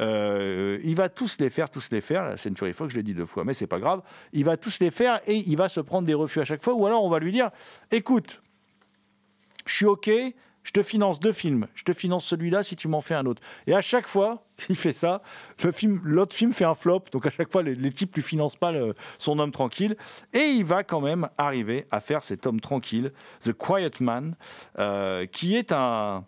[0.00, 2.24] Euh, il va tous les faire, tous les faire.
[2.24, 4.02] La Century Fox, je l'ai dit deux fois, mais c'est pas grave.
[4.32, 6.74] Il va tous les faire et il va se prendre des refus à chaque fois.
[6.74, 7.50] Ou alors on va lui dire,
[7.92, 8.42] écoute,
[9.66, 10.10] je suis OK,
[10.66, 13.40] je te finance deux films, je te finance celui-là si tu m'en fais un autre.
[13.68, 15.22] Et à chaque fois qu'il fait ça,
[15.62, 18.22] le film, l'autre film fait un flop, donc à chaque fois les, les types lui
[18.22, 19.96] financent pas le- son homme tranquille,
[20.32, 23.12] et il va quand même arriver à faire cet homme tranquille,
[23.44, 24.34] The Quiet Man,
[24.80, 26.24] euh, qui est un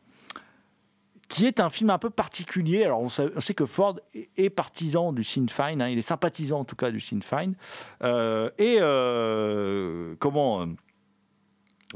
[1.29, 2.85] qui est un film un peu particulier.
[2.85, 4.01] Alors, on sait, que Ford
[4.37, 7.53] est, partisan du Sinn Féin, hein, il est sympathisant en tout cas du Sinn Féin.
[8.03, 10.67] Euh, et euh, comment.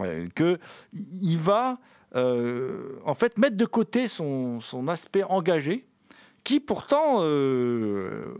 [0.00, 0.58] euh, que
[0.92, 1.78] il va
[2.14, 5.86] euh, en fait mettre de côté son, son aspect engagé,
[6.44, 8.34] qui pourtant euh,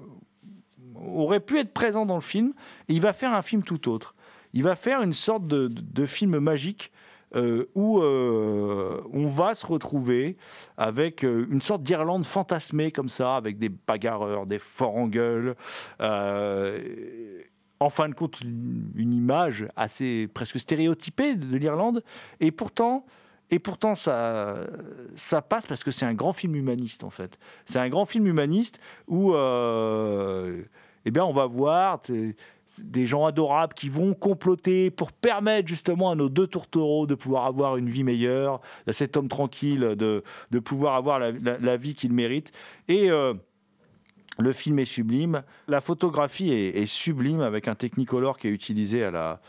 [0.95, 2.53] aurait pu être présent dans le film,
[2.89, 4.15] et il va faire un film tout autre.
[4.53, 6.93] Il va faire une sorte de, de- film magique
[7.35, 10.37] euh, où on va se retrouver
[10.77, 15.57] avec une sorte d'Irlande fantasmée comme ça, avec des bagarreurs, des forts en gueule.
[16.01, 22.05] en fin de compte, une, image assez presque stéréotypée de l'Irlande.
[22.41, 23.07] Et pourtant,
[23.53, 24.57] et pourtant ça,
[25.15, 27.39] ça passe parce que c'est un grand film humaniste, en fait.
[27.67, 30.63] C'est un grand film humaniste où euh,
[31.05, 32.01] eh bien, on va voir
[32.79, 37.45] des gens adorables qui vont comploter pour permettre justement à nos deux tourtereaux de pouvoir
[37.45, 42.15] avoir une vie meilleure, à cet homme tranquille de, de pouvoir avoir la vie qu'il
[42.15, 42.53] mérite.
[42.89, 43.35] Et euh,
[44.39, 49.05] le film est sublime, la photographie est, est sublime avec un Technicolor qui est utilisé
[49.05, 49.41] à la,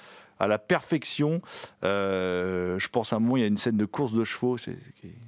[0.43, 1.41] à la perfection.
[1.83, 4.57] Euh, je pense à un moment, il y a une scène de course de chevaux,
[4.57, 4.77] c'est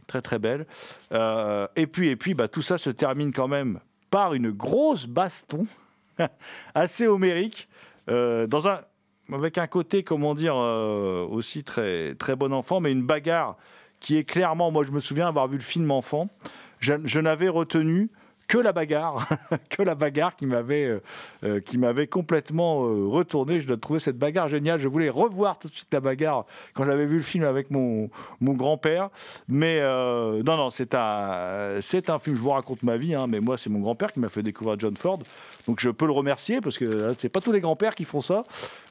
[0.08, 0.66] très très belle.
[1.12, 5.08] Euh, et puis, et puis bah, tout ça se termine quand même par une grosse
[5.08, 5.66] baston
[6.76, 7.68] assez homérique,
[8.10, 8.82] euh, dans un,
[9.32, 13.58] avec un côté, comment dire, aussi très, très bon enfant, mais une bagarre
[14.00, 16.30] qui est clairement, moi je me souviens avoir vu le film enfant,
[16.80, 18.12] je, je n'avais retenu
[18.48, 19.28] que la bagarre,
[19.70, 21.02] que la bagarre qui m'avait euh,
[21.44, 23.60] euh, qui m'avait complètement euh, retourné.
[23.60, 24.80] Je dois trouver cette bagarre géniale.
[24.80, 28.10] Je voulais revoir tout de suite la bagarre quand j'avais vu le film avec mon,
[28.42, 29.10] mon grand-père.
[29.48, 32.36] Mais euh, non, non, c'est un c'est un film.
[32.36, 34.80] Je vous raconte ma vie, hein, mais moi c'est mon grand-père qui m'a fait découvrir
[34.80, 35.20] John Ford.
[35.68, 38.44] Donc je peux le remercier parce que c'est pas tous les grands-pères qui font ça.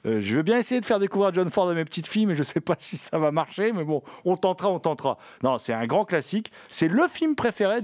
[0.05, 2.43] Je vais bien essayer de faire découvrir John Ford à mes petites filles, mais je
[2.43, 3.73] sais pas si ça va marcher.
[3.73, 5.19] Mais bon, on tentera, on tentera.
[5.43, 6.51] Non, c'est un grand classique.
[6.71, 7.81] C'est le film préféré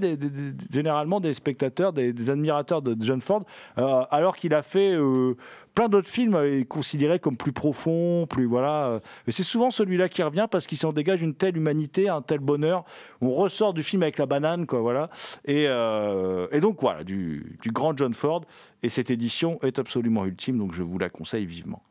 [0.71, 3.43] généralement des spectateurs, des, admirateurs de John Ford,
[3.77, 5.35] euh, alors qu'il a fait euh,
[5.75, 8.99] plein d'autres films euh, considérés comme plus profonds, plus voilà.
[9.25, 12.39] Mais c'est souvent celui-là qui revient parce qu'il s'en dégage une telle humanité, un tel
[12.39, 12.83] bonheur.
[13.21, 15.07] On ressort du film avec la banane, quoi, voilà.
[15.45, 18.41] Et, et donc voilà, du, du grand John Ford.
[18.83, 21.83] Et cette édition est absolument ultime, donc je vous la conseille vivement.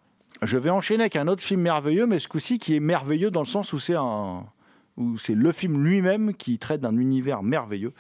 [0.43, 3.41] Je vais enchaîner avec un autre film merveilleux, mais ce coup-ci qui est merveilleux dans
[3.41, 4.47] le sens où c'est un,
[4.97, 7.93] où c'est le film lui-même qui traite d'un univers merveilleux.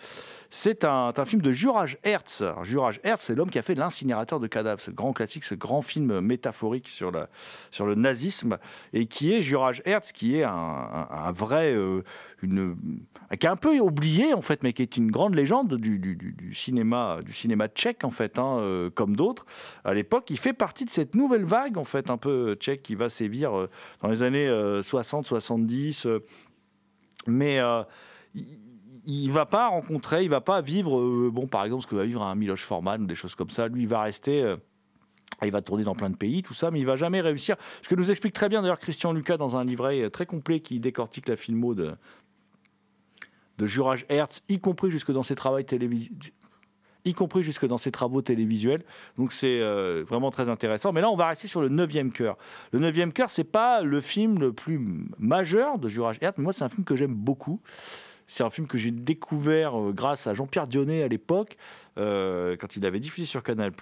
[0.52, 2.42] C'est un, film de Juraj Hertz.
[2.62, 5.80] Juraj Hertz, c'est l'homme qui a fait L'incinérateur de cadavres, ce grand classique, ce grand
[5.80, 7.28] film métaphorique sur, la,
[7.70, 8.58] sur le nazisme,
[8.92, 12.02] et qui est Juraj Hertz, qui est un, vrai, euh,
[12.42, 17.20] qui est un peu oublié en fait, mais qui est une grande légende du, cinéma,
[17.24, 19.46] du cinéma tchèque en fait, hein, euh, comme d'autres
[19.84, 20.30] à l'époque.
[20.30, 23.56] Il fait partie de cette nouvelle vague en fait, un peu tchèque qui va sévir
[23.56, 23.70] euh,
[24.02, 26.20] dans les années 60-70
[27.26, 27.82] mais euh,
[28.34, 28.46] il,
[29.06, 32.04] il va pas rencontrer, il va pas vivre, euh, bon, par exemple, ce que va
[32.04, 33.68] vivre un Miloš Forman ou des choses comme ça.
[33.68, 34.42] Lui, il va rester.
[34.42, 34.56] euh,
[35.42, 37.56] il va tourner dans plein de pays, tout ça, mais il va jamais réussir.
[37.82, 40.60] Ce que nous explique très bien d'ailleurs Christian Lucas dans un livret euh, très complet
[40.60, 41.94] qui décortique la filmo de,
[43.56, 45.62] de Juraj Hertz, y compris jusque dans ses travaux
[48.20, 48.84] télévisuels.
[49.16, 49.60] Donc c'est
[50.02, 50.92] vraiment très intéressant.
[50.92, 52.36] Mais là, on va rester sur le neuvième cœur.
[52.72, 54.78] Le neuvième cœur, c'est pas le film le plus
[55.18, 57.62] majeur de Juraj Hertz, mais moi, c'est un film que j'aime beaucoup.
[58.32, 61.56] C'est un film que j'ai découvert euh, grâce à Jean-Pierre Dionnet à l'époque,
[61.98, 63.72] euh, quand il avait diffusé sur Canal+.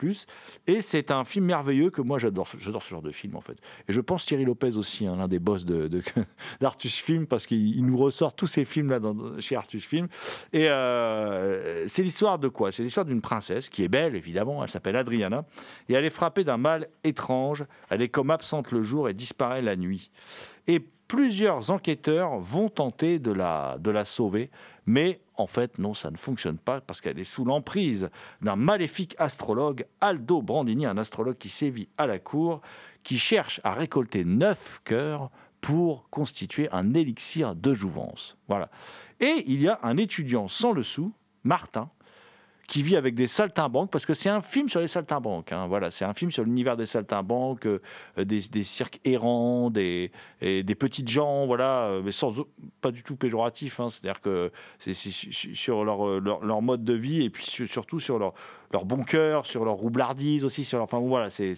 [0.67, 2.49] Et c'est un film merveilleux que moi j'adore.
[2.59, 3.59] J'adore ce genre de film en fait.
[3.89, 6.03] Et je pense Thierry Lopez aussi, hein, l'un des boss de, de-
[6.61, 9.01] d'Artus Film, parce qu'il il nous ressort tous ces films là
[9.39, 10.09] chez Artus Film.
[10.55, 12.73] Et euh, c'est l'histoire de quoi?
[12.73, 14.65] C'est l'histoire d'une princesse qui est belle évidemment.
[14.65, 15.45] Elle s'appelle Adriana
[15.91, 17.67] et elle est frappée d'un mal étrange.
[17.91, 20.11] Elle est comme absente le jour et disparaît la nuit.
[21.09, 24.51] Plusieurs enquêteurs vont tenter de la, de la sauver,
[24.87, 28.11] mais en fait, non, ça ne fonctionne pas parce qu'elle est sous l'emprise
[28.43, 32.61] d'un maléfique astrologue, Aldo Brandini, un astrologue qui sévit à la cour,
[33.03, 38.37] qui cherche à récolter neuf cœurs pour constituer un élixir de jouvence.
[38.49, 38.71] Voilà.
[39.21, 41.91] Et il y a un étudiant sans le sou, Martin,
[42.69, 45.53] qui vit avec des saltimbanques, parce que c'est un film sur les saltimbanques.
[45.53, 47.81] hein, voilà, c'est un film sur l'univers des saltimbanques, euh,
[48.17, 52.35] des, des cirques errants, des, des petites gens, voilà, euh, mais sans
[52.83, 53.81] pas du tout péjoratif.
[53.81, 57.45] hein, C'est-à-dire que c'est c'est su- sur leur, euh, leur, mode de vie et puis
[57.47, 58.35] su- surtout sur leur,
[58.73, 60.65] leur bon cœur, sur leur roublardise aussi.
[60.65, 61.55] Sur leur, enfin voilà, c'est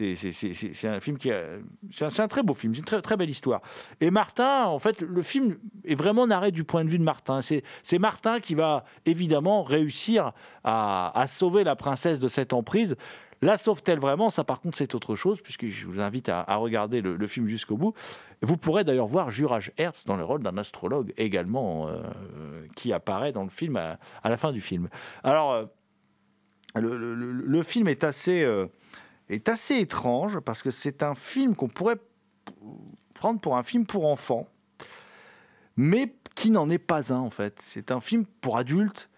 [0.00, 1.42] un film qui a-
[1.90, 3.60] c'est un, un très beau film, c'est une très, très belle histoire.
[4.00, 7.40] Et Martin, en fait, le film est vraiment narré du point de vue de Martin.
[7.42, 10.32] C'est Martin qui va évidemment réussir
[10.64, 12.96] à, à sauver la princesse de cette emprise.
[13.40, 14.30] La sauve-t-elle vraiment?
[14.30, 17.46] Ça, par contre, c'est autre chose, puisque je vous invite à, regarder le, le film
[17.46, 17.94] jusqu'au bout.
[18.42, 22.02] Vous pourrez d'ailleurs voir Juraj Hertz dans le rôle d'un astrologue également, euh,
[22.74, 24.88] qui apparaît dans le film à, à la fin du film.
[25.22, 25.66] Alors, euh,
[26.80, 28.66] le, film est assez, euh,
[29.28, 31.98] est assez étrange, parce que c'est un film qu'on pourrait
[33.14, 34.46] prendre pour un film pour enfants,
[35.76, 37.60] mais qui n'en est pas un, en fait.
[37.60, 39.10] C'est un film pour adultes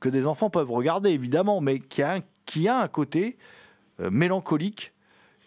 [0.00, 3.36] que des enfants peuvent regarder, évidemment, mais qui a un, qui a un côté
[4.00, 4.92] euh, mélancolique.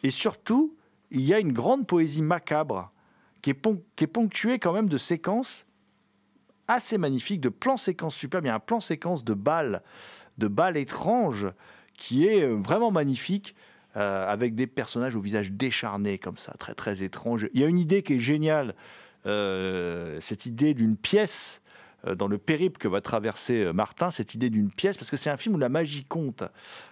[0.03, 0.75] Et surtout,
[1.11, 2.91] il y a une grande poésie macabre
[3.41, 5.65] qui est, pon- qui est ponctuée quand même de séquences
[6.67, 8.45] assez magnifiques, de plans séquences superbes.
[8.45, 9.81] Il y a un plan séquence de balles,
[10.37, 11.47] de balles étranges
[11.97, 13.55] qui est euh, vraiment magnifique.
[13.97, 17.47] euh, avec des personnages au visage décharné comme ça, très très étrange.
[17.53, 18.75] Il y a une idée qui est géniale,
[19.25, 21.61] euh, cette idée d'une pièce
[22.15, 25.35] dans le périple que va traverser Martin, cette idée d'une pièce, parce que c'est un
[25.35, 26.43] film où la magie compte,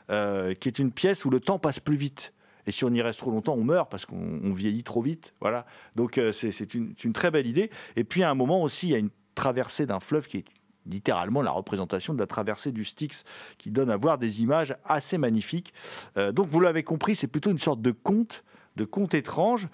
[0.09, 2.33] qui est une pièce où le temps passe plus vite.
[2.65, 5.33] Et si on y reste trop longtemps, on meurt parce qu'on on vieillit trop vite.
[5.39, 5.67] Voilà.
[5.95, 7.69] Donc c'est une, une très belle idée.
[7.95, 10.45] Et puis à un moment aussi, il y a une traversée d'un fleuve qui est
[10.85, 13.23] littéralement la représentation de la traversée du Styx,
[13.57, 15.73] qui donne à voir des images assez magnifiques.
[16.17, 18.43] Euh, donc vous l'avez compris, c'est plutôt une sorte de conte,
[18.75, 19.67] de conte étrange.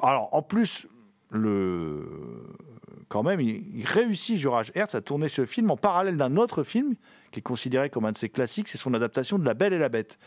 [0.00, 0.86] Alors en plus,
[1.30, 2.06] le
[3.08, 6.94] quand même, il, réussit Juraj Hertz à tourner ce film en parallèle d'un autre film
[7.30, 9.78] qui est considéré comme un de ses classiques, c'est son adaptation de La Belle et
[9.78, 10.18] la Bête.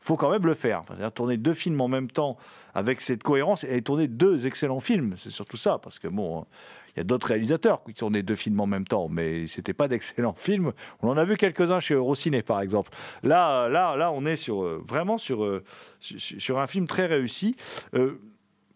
[0.00, 0.80] Faut quand même le faire.
[0.80, 2.36] Enfin, tourner deux films en même temps
[2.74, 5.14] avec cette cohérence et tourner deux excellents films.
[5.18, 6.46] C'est surtout ça, parce que bon,
[6.94, 9.88] il y a d'autres réalisateurs qui tournaient deux films en même temps, mais c'était pas
[9.88, 10.72] d'excellents films.
[11.02, 12.90] On en a vu quelques-uns chez Eurociné, par exemple.
[13.22, 15.62] Là, là, là, on est sur euh, vraiment sur, euh,
[16.00, 17.54] sur un film très réussi.
[17.94, 18.20] Euh,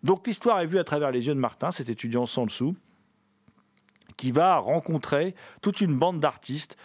[0.03, 2.77] donc l'histoire est vue à travers les yeux de Martin, cet étudiant sans dessous,
[4.19, 6.77] qui va rencontrer toute une bande d'artistes,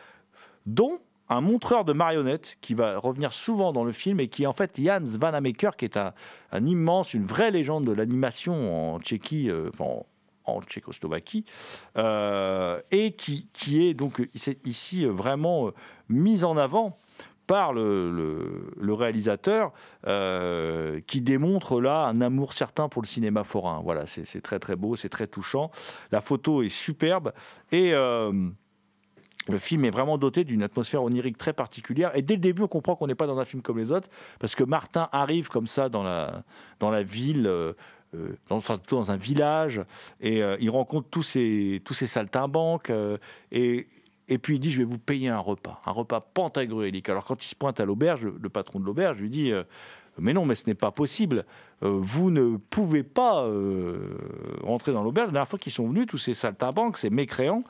[0.65, 4.47] dont un montreur de marionnettes qui va revenir souvent dans le film et qui est
[4.47, 6.13] en fait Jan Vanamaker, qui est un,
[6.65, 10.05] immense, une vraie légende de l'animation en Tchéquie, euh, en-
[10.61, 11.45] Tchécoslovaquie,
[11.97, 14.27] euh, et qui, qui est donc
[14.65, 15.69] ici- euh, vraiment
[16.09, 16.97] mise en avant
[17.45, 19.71] par le, réalisateur
[21.05, 23.81] qui démontre là un amour certain pour le cinéma forain.
[23.83, 25.69] Voilà, c'est très très beau, c'est très touchant.
[26.11, 27.31] La photo est superbe
[27.71, 27.93] et
[29.49, 32.11] le film est vraiment doté d'une atmosphère onirique très particulière.
[32.15, 34.09] Et dès le début, on comprend qu'on n'est pas dans un film comme les autres,
[34.39, 36.43] parce que Martin arrive comme ça dans la,
[36.79, 37.73] dans la ville, euh,
[38.15, 39.81] euh, dans, dans un village,
[40.21, 42.91] et euh, il rencontre tous ces, tous ces saltimbanques.
[43.51, 43.87] et,
[44.31, 47.09] et puis il dit, je vais vous payer un repas, un repas pantagruélique.
[47.09, 49.51] Alors quand il se pointe à l'auberge, le, patron de l'auberge lui dit,
[50.19, 51.45] mais non, mais ce n'est pas possible.
[51.81, 53.49] Vous ne pouvez pas
[54.61, 55.29] rentrer dans l'auberge.
[55.29, 57.63] La dernière fois qu'ils sont venus, tous ces saltimbanques, ces mécréants,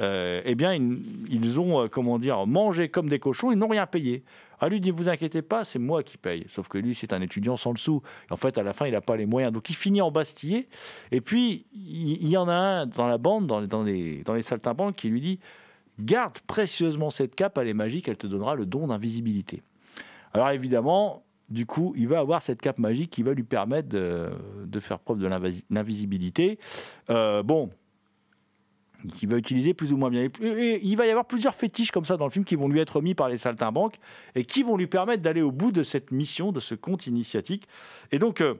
[0.00, 3.86] euh, eh bien, ils, ont, euh, comment dire, mangé comme des cochons, ils n'ont rien
[3.86, 4.24] payé.
[4.60, 6.44] Ah, lui dit, vous inquiétez pas, c'est moi qui paye.
[6.48, 8.02] Sauf que lui, c'est un étudiant sans le sou.
[8.30, 9.52] Et en fait, à la fin, il n'a pas les moyens.
[9.52, 10.68] Donc, il finit embastillé.
[11.10, 14.42] Et puis, il, y en a un dans la bande, dans, dans les, dans les
[14.42, 15.40] saltimbanques, qui lui dit,
[15.98, 19.62] garde précieusement cette cape, elle est magique, elle te donnera le don d'invisibilité.
[20.32, 24.80] Alors, évidemment, du coup, il va avoir cette cape magique qui va lui permettre de,
[24.80, 25.28] faire preuve de
[25.70, 26.58] l'invisibilité.
[27.10, 27.70] Euh, bon,
[29.12, 30.28] qu'il va utiliser plus ou moins bien.
[30.40, 32.80] Et- il va y avoir plusieurs fétiches comme ça dans le film qui vont lui
[32.80, 33.96] être mis par les saltimbanques
[34.34, 37.66] et qui vont lui permettre d'aller au bout de cette mission, de ce conte initiatique.
[38.12, 38.54] Et donc, euh,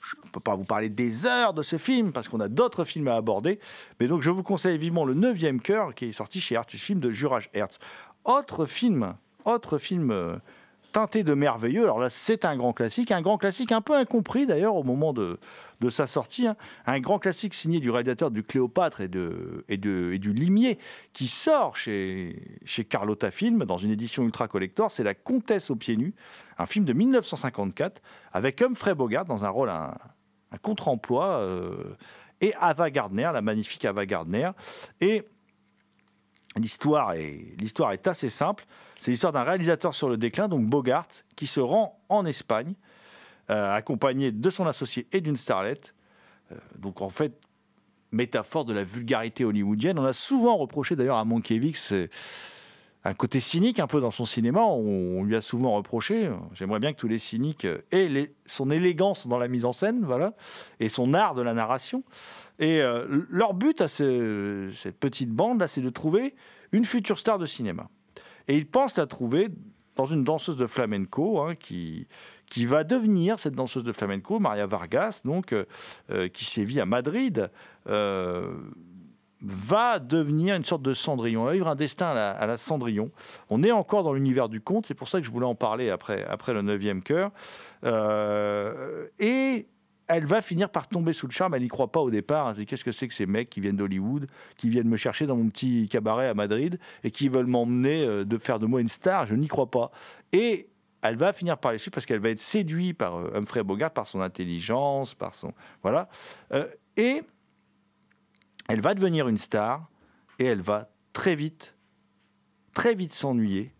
[0.00, 2.84] je ne peux pas vous parler des heures de ce film parce qu'on a d'autres
[2.84, 3.60] films à aborder,
[4.00, 6.98] mais donc je vous conseille vivement le 9e cœur qui est sorti chez Artus Film
[7.00, 7.78] de Juraj Hertz.
[8.24, 10.36] Autre film, autre film euh,
[10.92, 11.82] teinté de merveilleux.
[11.84, 15.12] Alors là, c'est un grand classique, un grand classique un peu incompris d'ailleurs au moment
[15.12, 15.38] de,
[15.80, 16.46] de sa sortie.
[16.46, 16.56] hein.
[16.86, 20.78] Un grand classique signé du réalisateur du Cléopâtre et, de, et, de, et du Limier
[21.12, 24.90] qui sort chez, chez Carlotta Film dans une édition ultra collector.
[24.90, 26.14] C'est La Comtesse aux pieds nus,
[26.58, 29.94] un film de 1954 avec Humphrey Bogart dans un rôle, un,
[30.60, 31.26] contre-emploi.
[31.38, 31.96] euh,
[32.42, 34.50] et Ava Gardner, la magnifique Ava Gardner.
[35.00, 35.22] Et
[36.56, 38.64] l'histoire est, l'histoire est assez simple.
[39.02, 42.74] C'est l'histoire d'un réalisateur sur le déclin, donc Bogart, qui se rend en Espagne,
[43.50, 45.96] euh, accompagné de son associé et d'une starlette.
[46.52, 47.36] Euh, donc en fait,
[48.12, 49.98] métaphore de la vulgarité hollywoodienne.
[49.98, 51.92] On a souvent reproché d'ailleurs à Mankiewicz
[53.02, 54.60] un côté cynique un peu dans son cinéma.
[54.60, 56.26] On, lui a souvent reproché.
[56.26, 60.04] euh, J'aimerais bien que tous les cyniques aient son élégance dans la mise en scène,
[60.04, 60.32] voilà,
[60.78, 62.04] et son art de la narration.
[62.60, 62.80] Et
[63.30, 66.36] leur but à ce- cette petite bande là, c'est de trouver
[66.70, 67.88] une future star de cinéma.
[68.48, 69.48] Et ils pensent la trouver
[69.96, 72.06] dans une danseuse de flamenco hein, qui,
[72.46, 75.64] qui va devenir cette danseuse de flamenco, Maria Vargas, donc, euh,
[76.10, 77.50] euh, qui sévit à Madrid,
[77.88, 78.54] euh,
[79.40, 81.42] va devenir une sorte de Cendrillon.
[81.42, 83.10] Elle va vivre un destin à la, Cendrillon.
[83.50, 85.90] On est encore dans l'univers du conte, c'est pour ça que je voulais en parler
[85.90, 87.32] après, après le 9e cœur.
[89.18, 89.66] Et
[90.16, 91.54] elle va finir par tomber sous le charme.
[91.54, 92.54] Elle n'y croit pas au départ.
[92.54, 95.36] Dit, Qu'est-ce que c'est que ces mecs qui viennent d'Hollywood, qui viennent me chercher dans
[95.36, 98.88] mon petit cabaret à Madrid et qui veulent m'emmener euh, de faire de moi une
[98.88, 99.90] star Je n'y crois pas.
[100.32, 100.68] Et
[101.02, 103.92] elle va finir par les suivre parce qu'elle va être séduite par euh, Humphrey Bogart,
[103.92, 105.52] par son intelligence, par son
[105.82, 106.08] voilà.
[106.52, 107.22] Euh, et
[108.68, 109.88] elle va devenir une star
[110.38, 111.76] et elle va très vite,
[112.74, 113.74] très vite s'ennuyer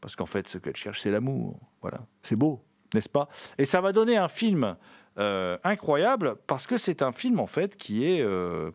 [0.00, 1.60] parce qu'en fait, ce qu'elle cherche, c'est l'amour.
[1.80, 3.28] Voilà, c'est beau, n'est-ce pas?
[3.56, 4.76] Et ça va donner un film
[5.18, 8.70] euh, incroyable parce que c'est un film en fait qui est euh,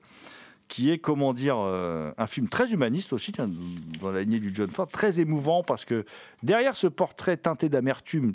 [0.67, 4.69] qui est comment dire euh, un film très humaniste aussi dans la lignée du John
[4.69, 6.05] Ford, très émouvant parce que
[6.43, 8.33] derrière ce portrait teinté d'amertume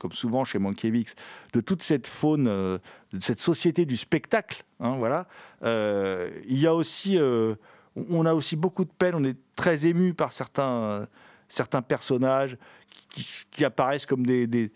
[0.00, 1.14] comme souvent chez Mankiewicz,
[1.52, 2.80] de toute cette faune, de
[3.20, 4.64] cette société du spectacle.
[4.80, 5.26] hein, voilà.
[5.62, 7.18] Il y a aussi,
[7.94, 9.14] on a aussi beaucoup de peine.
[9.14, 11.06] On est très ému par certains,
[11.48, 12.56] certains personnages
[13.10, 14.72] qui, apparaissent comme des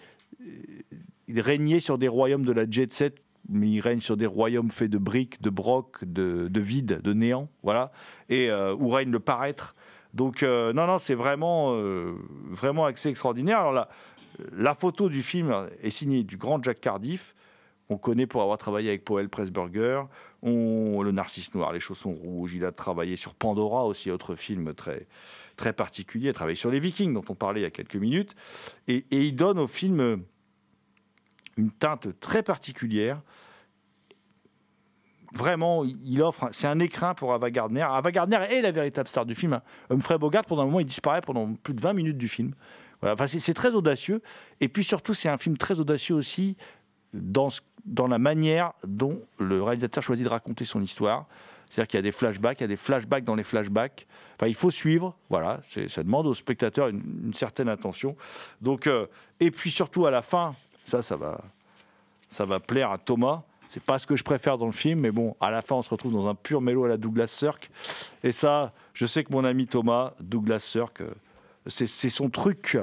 [1.29, 4.71] ils régnaient sur des royaumes de la jet set, mais ils règnent sur des royaumes
[4.71, 7.93] faits de briques, de brocs, de, de vide, de néant, voilà,
[8.29, 9.75] et euh, où règne le paraître.
[10.15, 12.15] Donc euh, non, non, c'est vraiment, euh,
[12.49, 13.59] vraiment assez extraordinaire.
[13.59, 13.89] Alors là,
[14.53, 17.35] la photo du film est signée du grand Jack Cardiff.
[17.91, 20.05] On connaît pour avoir travaillé avec Powell Pressburger,
[20.43, 22.55] le Narcisse Noir, les chaussons rouges.
[22.55, 25.07] Il a travaillé sur Pandora aussi, autre film très,
[25.57, 26.27] très particulier.
[26.27, 28.35] Il a travaillé sur les Vikings, dont on parlait il y a quelques minutes.
[28.89, 30.25] Et il donne au film
[31.57, 33.21] une teinte très particulière.
[35.35, 36.49] Vraiment, il offre.
[36.53, 37.83] C'est un écrin pour Ava Gardner.
[37.83, 39.61] Ava Gardner est la véritable star du film.
[39.91, 42.55] Humphrey Bogart, pendant un moment, il disparaît pendant plus de 20 minutes du film.
[43.01, 43.15] Voilà.
[43.15, 44.23] Enfin, c'est très audacieux.
[44.61, 46.57] Et puis surtout, c'est un film très audacieux aussi
[47.13, 47.49] dans,
[47.85, 51.27] dans la manière dont le réalisateur choisit de raconter son histoire.
[51.69, 54.07] C'est-à-dire qu'il y a des flashbacks, il y a des flashbacks dans les flashbacks.
[54.37, 55.61] Enfin, il faut suivre, voilà.
[55.89, 58.17] Ça demande au spectateur une, certaine attention.
[58.61, 59.07] Donc, euh,
[59.41, 61.41] et puis surtout à la fin, ça, ça va,
[62.29, 63.43] ça va plaire à Thomas.
[63.69, 65.83] C'est pas ce que je préfère dans le film, mais bon, à la fin, on
[65.83, 67.71] se retrouve dans un pur mélo à la Douglas Sirk.
[68.23, 71.11] Et ça, je sais que mon ami Thomas, Douglas Sirk, euh,
[71.67, 72.79] c'est son truc.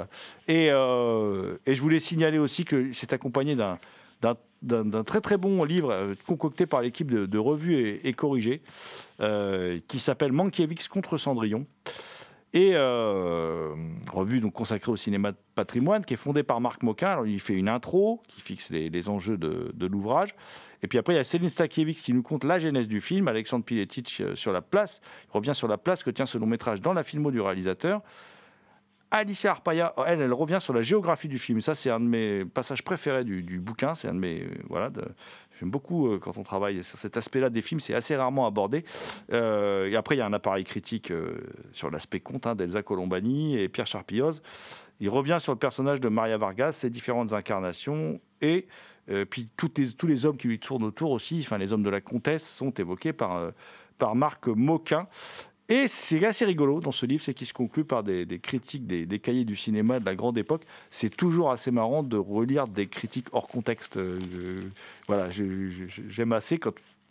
[0.48, 5.92] Et, euh, et, je voulais signaler aussi que c'est accompagné d'un très très bon livre
[5.92, 8.62] euh, concocté par l'équipe de, Revue et, Corrigé,
[9.88, 11.66] qui s'appelle Mankiewicz contre Cendrillon
[12.54, 13.74] et euh,
[14.12, 17.24] revue donc consacrée au cinéma de patrimoine, qui est fondée par Marc Moquin.
[17.26, 20.36] Il fait une intro qui fixe les, enjeux de, l'ouvrage.
[20.84, 23.28] Et puis après, il y a Céline Stakiewicz qui nous compte la genèse du film,
[23.28, 25.00] Alexandre Piletitch euh, sur la place.
[25.30, 28.02] Il revient sur la place que tient ce long métrage dans la filmo du réalisateur.
[29.14, 31.60] Alicia Arpaia, elle, elle revient sur la géographie du film.
[31.60, 33.94] Ça, c'est un de mes passages préférés du, bouquin.
[33.94, 34.48] C'est un de mes.
[34.70, 34.90] Voilà,
[35.60, 37.82] j'aime beaucoup euh, quand on travaille sur cet aspect-là des films.
[37.82, 38.86] C'est assez rarement abordé.
[39.34, 41.36] Euh, et après, il y a un appareil critique euh,
[41.74, 44.42] sur l'aspect conte hein, d'Elsa Colombani et Pierre Charpilloz.
[45.02, 48.68] Il revient sur le personnage de Maria Vargas, ses différentes incarnations et
[49.30, 51.42] puis tous les hommes qui lui tournent autour aussi.
[51.44, 53.52] Enfin, les hommes de la comtesse sont évoqués par
[54.02, 55.08] par Marc Moquin.
[55.72, 59.20] Et c'est assez rigolo dans ce livre, c'est qu'il se conclut par des, critiques des,
[59.20, 60.64] cahiers du cinéma de la grande époque.
[60.90, 63.96] C'est toujours assez marrant de relire des critiques hors contexte.
[63.96, 64.20] Euh,
[65.08, 66.60] voilà, j'aime assez,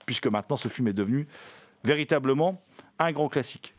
[0.04, 1.26] puisque maintenant ce film est devenu
[1.84, 2.60] véritablement
[2.98, 3.74] un grand classique.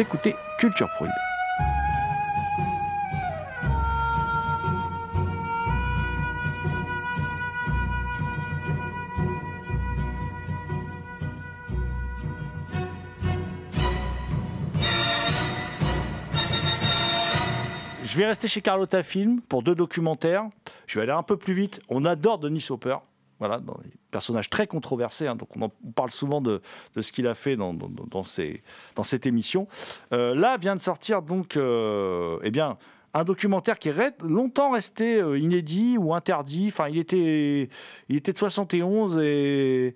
[0.00, 1.14] Écoutez Culture Prohibée.
[18.04, 20.48] Je vais rester chez Carlotta Film pour deux documentaires.
[20.86, 21.80] Je vais aller un peu plus vite.
[21.88, 22.96] On adore Denis Hopper.
[23.38, 25.26] Voilà, dans des personnages très controversés.
[25.26, 26.60] Hein, donc on, parle souvent de,
[27.00, 27.74] ce qu'il a fait dans,
[29.04, 29.68] cette émission.
[30.12, 32.78] Euh, là vient de sortir donc, euh, eh bien,
[33.14, 36.66] un documentaire qui est longtemps resté euh, inédit ou interdit.
[36.68, 37.68] Enfin, il était,
[38.08, 39.94] il était de 71 et,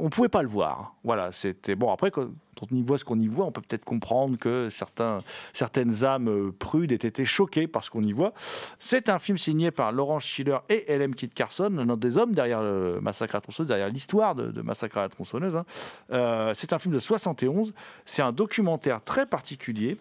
[0.00, 0.94] on pouvait pas le voir.
[1.04, 1.92] Voilà, c'était bon.
[1.92, 2.26] Après, quand
[2.62, 6.28] on y voit ce qu'on y voit, on peut peut-être comprendre que certains, certaines âmes
[6.28, 8.32] euh, prudes aient été choquées par ce qu'on y voit.
[8.78, 11.14] C'est un film signé par Laurence Schiller et L.M.
[11.14, 14.96] Kit Carson, l'un des hommes derrière le Massacre à tronçonneuse, derrière l'histoire de, de Massacre
[14.96, 15.56] à la tronçonneuse.
[15.56, 15.66] hein.
[16.12, 17.74] Euh, c'est un film de 71.
[18.06, 19.98] C'est un documentaire très particulier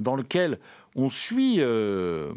[0.00, 0.58] dans lequel
[0.98, 2.32] on suit, euh,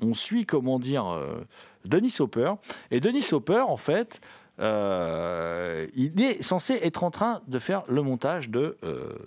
[0.00, 1.44] on suit comment dire, euh,
[1.84, 2.54] Denis Hopper.
[2.90, 4.20] Et Denis Hopper, en fait,
[4.58, 8.78] euh, il est censé être en train de faire le montage de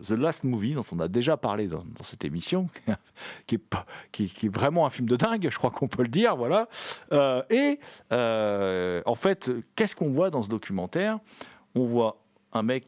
[0.06, 2.68] The Last Movie, dont on a déjà parlé dans, cette émission,
[3.48, 6.68] qui est, vraiment un film de dingue, je crois qu'on peut le dire, voilà.
[7.52, 7.80] Et
[8.12, 11.20] en fait, qu'est-ce qu'on voit dans ce documentaire?
[11.76, 12.88] On voit un mec,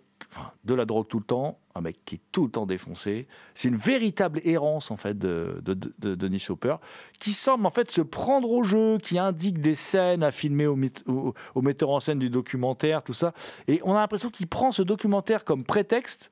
[0.64, 3.28] de la drogue tout le temps, un mec qui est tout le temps défoncé.
[3.54, 6.76] C'est une véritable errance en fait de, de, de- de Denis Hopper,
[7.20, 10.76] qui semble en fait se prendre au jeu, qui indique des scènes à filmer au,
[10.76, 13.34] met- au- au metteur en scène du documentaire, tout ça.
[13.68, 16.32] Et on a l'impression qu'il prend ce documentaire comme prétexte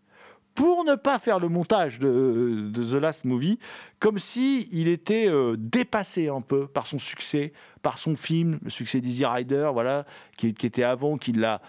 [0.56, 3.58] pour ne pas faire le montage de, de The Last Movie,
[3.98, 8.70] comme si il était euh, dépassé un peu par son succès, par son film, le
[8.70, 10.06] succès d'Easy Rider, voilà,
[10.38, 11.60] qui, qui était avant, qui l'a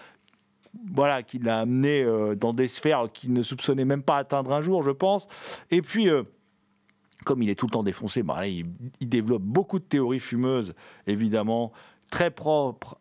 [0.91, 4.61] voilà, qui l'a amené euh, dans des sphères qu'il ne soupçonnait même pas atteindre un
[4.61, 5.27] jour, je pense.
[5.71, 6.23] Et puis, euh,
[7.23, 8.65] comme il est tout le temps défoncé, bah, il,
[9.01, 10.73] développe beaucoup de théories fumeuses,
[11.07, 11.71] évidemment,
[12.09, 12.97] très propres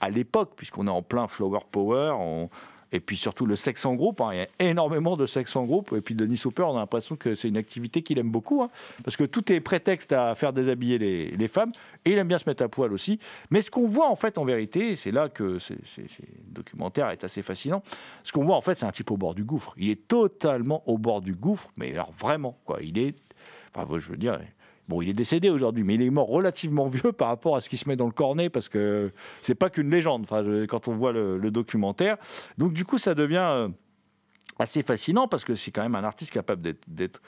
[0.00, 2.48] à l'époque, puisqu'on est en plein flower power,
[2.92, 4.20] et puis surtout le sexe en groupe.
[4.20, 4.30] hein.
[4.32, 5.92] Il y a énormément de sexe en groupe.
[5.96, 8.70] Et puis Denis Hopper, on a l'impression que c'est une activité qu'il aime beaucoup, hein,
[9.04, 11.72] parce que tout est prétexte à faire déshabiller les, femmes,
[12.04, 13.18] et il aime bien se mettre à poil aussi.
[13.50, 15.58] Mais ce qu'on voit en fait en vérité, c'est là que
[15.98, 16.06] le
[16.48, 17.82] documentaire est assez fascinant,
[18.22, 19.74] ce qu'on voit en fait, c'est un type au bord du gouffre.
[19.76, 22.78] Il est totalement au bord du gouffre, mais alors vraiment, quoi.
[22.82, 23.14] Il est,
[23.98, 24.38] je veux dire,
[24.88, 27.68] Bon, il est décédé aujourd'hui, mais il est mort relativement vieux par rapport à ce
[27.68, 29.12] qui se met dans le cornet, parce que
[29.42, 30.22] c'est pas qu'une légende.
[30.22, 32.16] Enfin, quand on voit le, documentaire,
[32.58, 33.68] donc du coup, ça devient euh,
[34.58, 37.22] assez fascinant parce que c'est quand même un artiste capable d'être,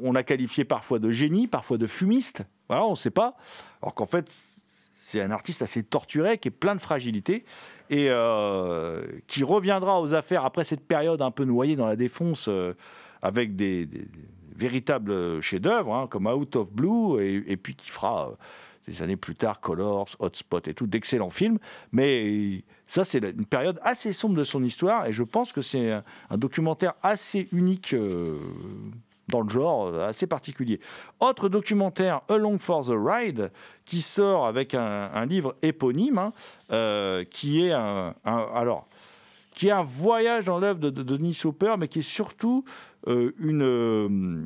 [0.00, 2.44] on l'a qualifié parfois de génie, parfois de fumiste.
[2.68, 3.36] Voilà, on ne sait pas.
[3.80, 4.30] Alors qu'en fait,
[4.96, 7.44] c'est un artiste assez torturé, qui est plein de fragilité
[7.90, 12.46] et euh, qui reviendra aux affaires après cette période un peu noyée dans la défonce
[12.48, 12.74] euh,
[13.20, 13.86] avec des-
[14.52, 18.34] des véritables chefs-d'œuvre hein, comme Out of Blue et, puis qui fera euh,
[18.86, 21.58] des années plus tard Colors, Hotspot et tout, d'excellents films.
[21.92, 25.92] Mais ça, c'est une période assez sombre de son histoire et je pense que c'est
[25.92, 27.94] un, documentaire assez unique.
[27.94, 28.38] euh,
[29.28, 30.80] dans le genre euh, assez particulier.
[31.20, 33.50] Autre documentaire, Along for the Ride,
[33.84, 36.32] qui sort avec un, livre éponyme, hein,
[36.70, 38.86] euh, qui est un, un- alors,
[39.54, 42.64] qui est un voyage dans l'œuvre de, de Denis Hopper, mais qui est surtout
[43.06, 44.42] euh, euh,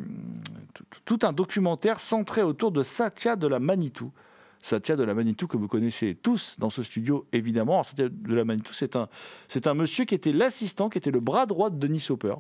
[1.04, 4.12] tout- un documentaire centré autour de Satya de la Manitou.
[4.60, 7.74] Satya de la Manitou que vous connaissez tous dans ce studio, évidemment.
[7.74, 9.08] Alors, Satya de la Manitou, c'est un,
[9.46, 12.34] c'est un monsieur qui était l'assistant, qui était le bras droit de Denis Hopper.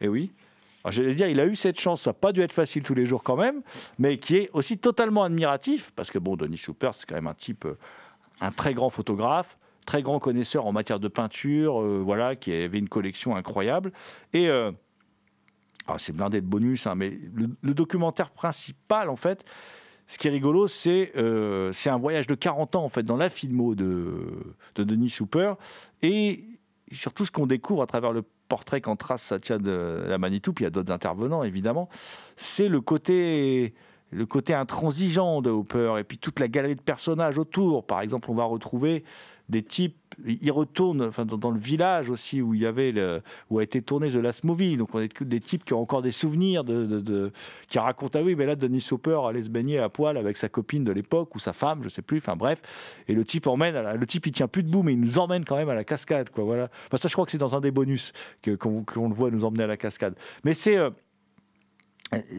[0.00, 0.32] Et oui,
[0.82, 2.94] alors, J'allais dire, il a eu cette chance, ça n'a pas dû être facile tous
[2.94, 3.62] les jours quand même,
[3.98, 7.34] mais qui est aussi totalement admiratif, parce que bon, Denis Hooper, c'est quand même un
[7.34, 7.76] type, euh,
[8.40, 9.56] un très grand photographe,
[9.88, 13.90] très grand connaisseur en matière de peinture, euh, voilà, qui avait une collection incroyable.
[14.34, 14.70] Et euh,
[15.86, 19.46] alors, c'est blindé de bonus, hein, mais le, documentaire principal, en fait,
[20.06, 23.30] ce qui est rigolo, c'est euh, un voyage de 40 ans, en fait, dans la
[23.30, 25.54] filmo de, de Denis Hooper,
[26.02, 26.44] et
[26.92, 30.64] surtout ce qu'on découvre à travers le portrait qu'en trace Satya de la Manitou, puis
[30.64, 31.88] il y a d'autres intervenants évidemment,
[32.36, 33.74] c'est le côté,
[34.10, 37.84] le côté intransigeant de Hopper et puis toute la galerie de personnages autour.
[37.84, 39.04] Par exemple, on va retrouver
[39.48, 39.96] des types,
[40.26, 42.92] il retourne enfin, dans, le village aussi où il y avait
[43.48, 44.76] où a été tourné The Last Movie.
[44.76, 47.32] Donc on est des types qui ont encore des souvenirs de,
[47.68, 50.48] qui racontent ah oui mais là Denis Hopper allait se baigner à poil avec sa
[50.48, 52.18] copine de l'époque ou sa femme, je sais plus.
[52.18, 55.18] Enfin bref, et le type emmène, le type il tient plus debout mais il nous
[55.18, 56.44] emmène quand même à la cascade quoi.
[56.44, 56.68] Voilà.
[56.86, 58.12] Enfin, ça je crois que c'est dans un des bonus
[58.58, 60.14] qu'on le voit nous emmener à la cascade.
[60.44, 60.90] Mais c'est euh,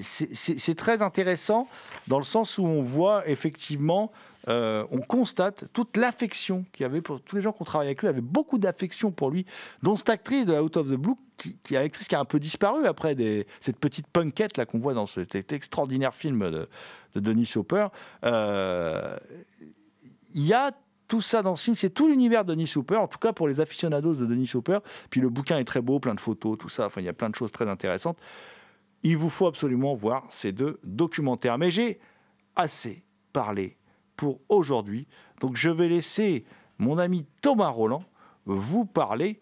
[0.01, 1.67] c'est- très intéressant
[2.07, 4.11] dans le sens où on voit effectivement,
[4.47, 7.89] euh, on constate toute l'affection qu'il y avait pour tous les gens qui ont travaillé
[7.89, 9.45] avec lui, avaient beaucoup d'affection pour lui,
[9.83, 12.25] dont cette actrice de Out of the Blue, qui, est une actrice qui a un
[12.25, 13.15] peu disparu après
[13.59, 16.67] cette petite punkette là qu'on voit dans cet extraordinaire film de,
[17.15, 17.87] de Denis Hopper.
[18.25, 19.17] Euh,
[20.33, 20.71] Il y a
[21.07, 23.47] tout ça dans ce film, c'est tout l'univers de Denis Hopper, en tout cas pour
[23.47, 24.79] les aficionados de Denis Hopper.
[25.09, 26.85] Puis le bouquin est très beau, plein de photos, tout ça.
[26.85, 28.17] Enfin, il y a plein de choses très intéressantes.
[29.03, 31.57] Il vous faut absolument voir ces deux documentaires.
[31.57, 31.99] Mais j'ai
[32.55, 33.77] assez parlé
[34.15, 35.07] pour aujourd'hui.
[35.39, 36.45] Donc je vais laisser
[36.77, 38.03] mon ami Thomas Roland
[38.45, 39.41] vous parler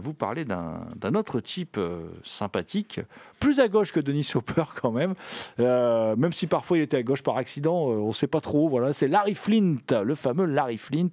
[0.00, 3.00] vous parler d'un autre type euh, sympathique,
[3.40, 5.14] plus à gauche que Denis Hopper quand même,
[5.60, 8.40] Euh, même si parfois il était à gauche par accident, euh, on ne sait pas
[8.40, 8.68] trop.
[8.68, 11.10] Voilà, c'est Larry Flint, le fameux Larry Flint,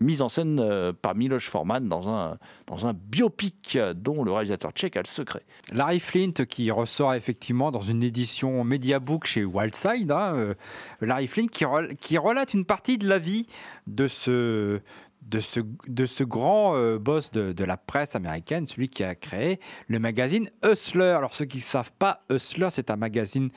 [0.00, 4.72] mis en scène euh, par Miloš Forman dans un, dans un biopic dont le réalisateur
[4.72, 5.42] tchèque a le secret.
[5.72, 10.10] Larry Flint qui ressort effectivement dans une édition Mediabook chez Wildside.
[10.10, 10.54] hein, euh,
[11.00, 11.64] Larry Flint qui,
[12.00, 13.46] qui relate une partie de la vie
[13.86, 14.80] de ce,
[15.28, 19.14] de ce, de ce grand euh, boss de, de la presse américaine, celui qui a
[19.14, 19.58] créé
[19.88, 21.14] le magazine Hustler.
[21.16, 23.50] Alors ceux qui ne savent pas, Hustler c'est un magazine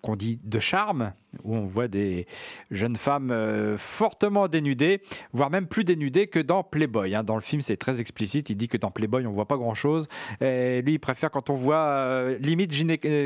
[0.00, 1.12] qu'on dit de charme,
[1.42, 2.28] où on voit des
[2.70, 5.02] jeunes femmes euh, fortement dénudées,
[5.32, 7.16] voire même plus dénudées que dans Playboy.
[7.16, 7.24] hein.
[7.24, 8.48] Dans le film, c'est très explicite.
[8.48, 10.06] Il dit que dans Playboy, on voit pas grand-chose.
[10.40, 12.70] Et lui, il préfère quand on voit euh, limite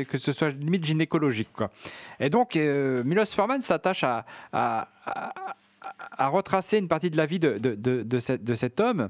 [0.07, 1.49] que ce soit limite gynécologique.
[1.53, 1.69] Quoi.
[2.19, 4.25] Et donc, Milos Forman s'attache à-
[6.17, 9.09] à retracer une partie de la vie de, de- de- de cet, homme.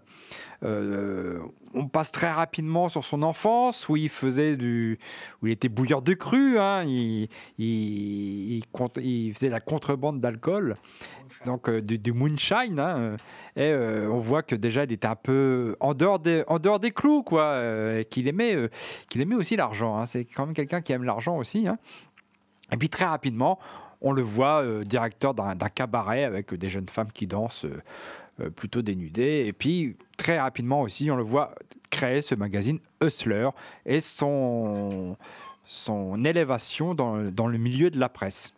[0.64, 1.40] Euh,
[1.74, 5.00] on passe très rapidement sur son enfance où il faisait du,
[5.42, 6.60] où il était bouilleur de cru.
[6.60, 6.84] hein.
[6.86, 7.28] Il,
[7.58, 8.64] il-
[9.02, 10.76] il faisait la contrebande d'alcool,
[11.46, 12.80] donc euh, du, moonshine.
[12.80, 13.18] hein.
[13.56, 16.80] Et euh, on voit que déjà il était un peu en dehors des, en dehors
[16.80, 17.60] des clous, quoi.
[18.10, 18.70] qu'il aimait,
[19.10, 19.98] qu'il aimait aussi l'argent.
[19.98, 20.06] hein.
[20.06, 21.68] C'est quand même quelqu'un qui aime l'argent aussi.
[21.68, 21.78] hein.
[22.72, 23.60] Et puis très rapidement,
[24.04, 27.82] on le voit euh, directeur d'un cabaret avec des jeunes femmes qui dansent euh,
[28.42, 29.46] euh, plutôt dénudées.
[29.48, 31.56] Et puis très rapidement aussi, on le voit
[31.90, 33.50] créer ce magazine Hustler
[33.86, 35.16] et son,
[36.24, 38.54] élévation dans, le milieu de la presse.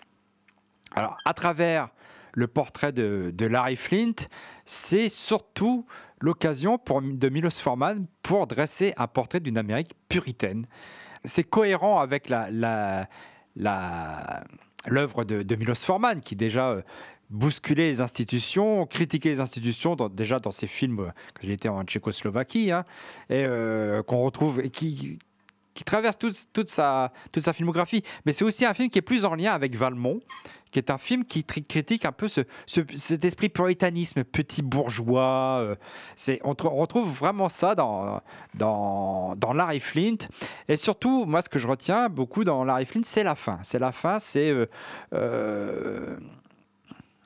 [0.96, 1.90] Alors à travers
[2.34, 4.28] le portrait de, Larry Flint,
[4.66, 5.86] c'est surtout
[6.20, 10.66] l'occasion de Milos Forman pour dresser un portrait d'une Amérique puritaine.
[11.24, 13.08] C'est cohérent avec la-
[14.88, 16.82] l'œuvre de, Milos Forman, qui déjà euh,
[17.30, 21.70] bousculait les institutions, critiquait les institutions, dans- déjà dans ses films, euh, quand il était
[21.70, 22.86] en Tchécoslovaquie, hein,
[23.30, 24.62] et euh, qu'on retrouve,
[25.76, 28.02] qui traverse toute, sa, toute sa filmographie.
[28.26, 30.20] Mais c'est aussi un film qui est plus en lien avec Valmont,
[30.72, 35.60] qui est un film qui critique un peu ce, ce- cet esprit puritanisme, petit bourgeois.
[35.62, 35.76] euh,
[36.16, 38.22] c'est, on retrouve vraiment ça dans,
[38.56, 40.18] dans, dans Larry Flint.
[40.68, 43.60] Et surtout, moi, ce que je retiens beaucoup dans Larry Flint, c'est la fin.
[43.62, 44.66] C'est la fin, c'est euh,
[45.14, 46.18] euh,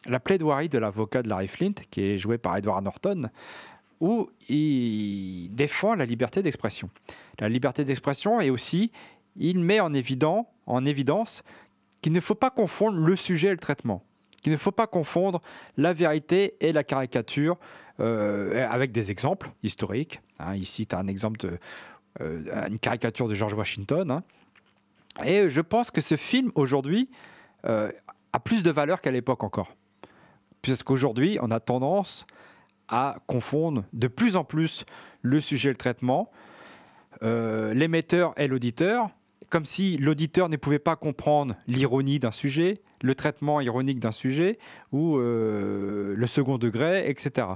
[0.06, 3.30] la plaidoirie de l'avocat de Larry Flint, qui est joué par Edward Norton,
[4.00, 6.89] où il défend la liberté d'expression.
[7.39, 8.91] La liberté d'expression et aussi,
[9.36, 11.43] il met en, évidence
[12.02, 14.04] qu'il ne faut pas confondre le sujet et le traitement.
[14.41, 15.41] Qu'il ne faut pas confondre
[15.76, 17.58] la vérité et la caricature
[18.00, 20.22] euh, avec des exemples historiques.
[20.39, 20.56] hein.
[20.56, 21.58] ici, tu as un exemple
[22.22, 24.12] euh, une caricature de George Washington.
[24.12, 24.24] hein.
[25.26, 27.10] Et je pense que ce film, aujourd'hui,
[27.66, 27.91] euh,
[28.32, 29.76] a plus de valeur qu'à l'époque encore.
[30.62, 32.26] Puisqu'aujourd'hui, on a tendance
[32.90, 34.86] à confondre de plus en plus
[35.22, 36.30] le sujet et le traitement,
[37.24, 39.10] euh, l'émetteur et l'auditeur,
[39.50, 44.60] comme si l'auditeur ne pouvait pas comprendre l'ironie d'un sujet, le traitement ironique d'un sujet
[44.92, 47.48] ou euh, le second degré, etc.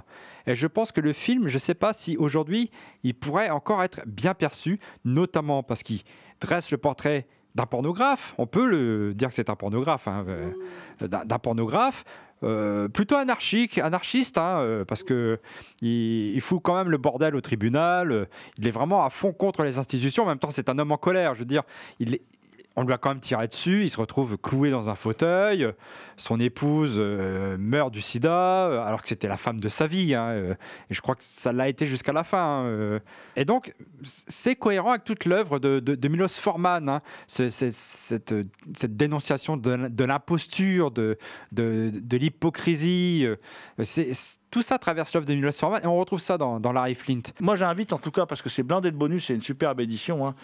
[0.48, 2.72] Et je pense que le film, je ne sais pas si aujourd'hui
[3.04, 6.02] il pourrait encore être bien perçu, notamment parce qu'il
[6.40, 10.52] dresse le portrait d'un pornographe, on peut le dire que c'est un pornographe, hein, euh,
[11.02, 12.04] d'un d'un pornographe,
[12.44, 15.40] euh, plutôt anarchique, anarchiste, hein, euh, parce que
[15.82, 18.12] il, fout quand même le bordel au tribunal.
[18.12, 18.26] euh,
[18.58, 20.24] il est vraiment à fond contre les institutions.
[20.24, 21.34] En même temps, c'est un homme en colère.
[21.36, 21.64] Je veux dire,
[22.00, 22.22] il est-
[22.76, 23.84] on lui a quand même tiré dessus.
[23.84, 25.72] Il se retrouve cloué dans un fauteuil.
[26.18, 30.14] Son épouse euh, meurt du sida, euh, alors que c'était la femme de sa vie.
[30.16, 30.54] hein, euh,
[30.90, 32.66] et je crois que ça l'a été jusqu'à la fin.
[32.66, 33.00] hein.
[33.36, 36.88] Et donc, c'est cohérent avec toute l'œuvre de, de- Milos Forman.
[36.90, 38.34] hein, ce- ce- cette,
[38.78, 41.18] cette dénonciation de, de l'imposture, de,
[41.52, 43.28] de, l'hypocrisie.
[43.82, 44.12] c'est-
[44.52, 47.22] tout ça traverse l'œuvre de Milos Forman et on retrouve ça dans, dans Larry Flint.
[47.40, 50.36] Moi, j'invite en tout cas, parce que c'est blindé de bonus, c'est une superbe édition,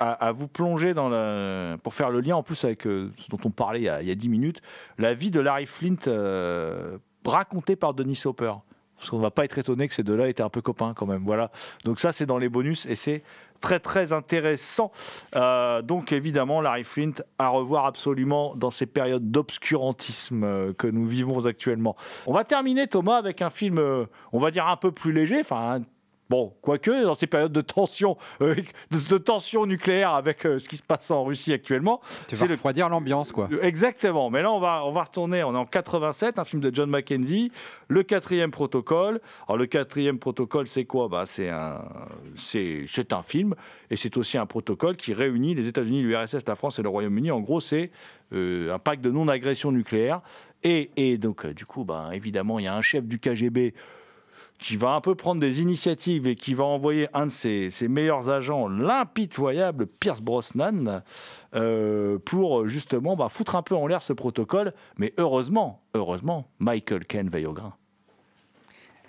[0.00, 1.63] à vous plonger dans la.
[1.82, 4.02] Pour faire le lien en plus avec euh, ce dont on parlait il y, a,
[4.02, 4.60] il y a 10 minutes,
[4.98, 8.54] la vie de Larry Flint euh, racontée par Denis Hopper.
[8.96, 11.06] Parce qu'on ne va pas être étonné que ces deux-là étaient un peu copains quand
[11.06, 11.24] même.
[11.24, 11.50] Voilà.
[11.84, 13.22] Donc, ça, c'est dans les bonus et c'est
[13.60, 14.92] très, très intéressant.
[15.36, 21.06] Euh, donc, évidemment, Larry Flint à revoir absolument dans ces périodes d'obscurantisme euh, que nous
[21.06, 21.96] vivons actuellement.
[22.26, 25.40] On va terminer, Thomas, avec un film, euh, on va dire un peu plus léger,
[25.40, 25.80] enfin,
[26.30, 28.54] Bon, quoique, dans ces périodes de tension, euh,
[28.90, 32.00] de, de tension nucléaire avec euh, ce qui se passe en Russie actuellement.
[32.28, 33.46] Tu vas refroidir l'ambiance, quoi.
[33.50, 34.30] le- Exactement.
[34.30, 35.44] Mais là, on va, on va retourner.
[35.44, 37.52] On est en 87, un film de John Mackenzie,
[37.88, 39.20] Le quatrième protocole.
[39.46, 41.08] Alors, le quatrième protocole, c'est quoi?
[41.08, 41.84] Bah, c'est, un,
[42.36, 43.54] c'est, c'est un film
[43.90, 47.30] et c'est aussi un protocole qui réunit les États-Unis, l'URSS, la France et le Royaume-Uni.
[47.32, 47.90] En gros, c'est
[48.32, 50.22] euh, un pacte de non-agression nucléaire.
[50.62, 53.74] Et, et donc, euh, du coup, bah, évidemment, il y a un chef du KGB
[54.64, 58.30] qui va un peu prendre des initiatives et qui va envoyer un de ses, meilleurs
[58.30, 61.02] agents, l'impitoyable Pierce Brosnan,
[61.54, 64.72] euh, pour justement bah, foutre un peu en l'air ce protocole.
[64.96, 67.74] Mais heureusement, heureusement, Michael Ken veille au grain.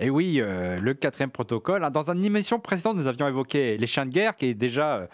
[0.02, 1.86] Et oui, euh, le quatrième protocole.
[1.86, 1.90] hein.
[1.90, 5.08] Dans une émission précédente, nous avions évoqué Les Chiens de guerre, qui est déjà euh,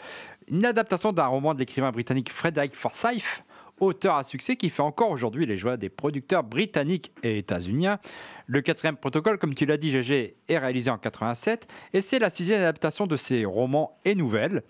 [0.48, 3.44] une adaptation d'un roman de l'écrivain britannique Frederick Forsyth,
[3.82, 8.00] auteur à succès qui fait encore aujourd'hui les joies des producteurs britanniques et états-uniens.
[8.46, 12.30] Le quatrième protocole, comme tu l'as dit, GG, est réalisé en 87 et c'est la
[12.30, 14.64] sixième adaptation de ses romans et nouvelles.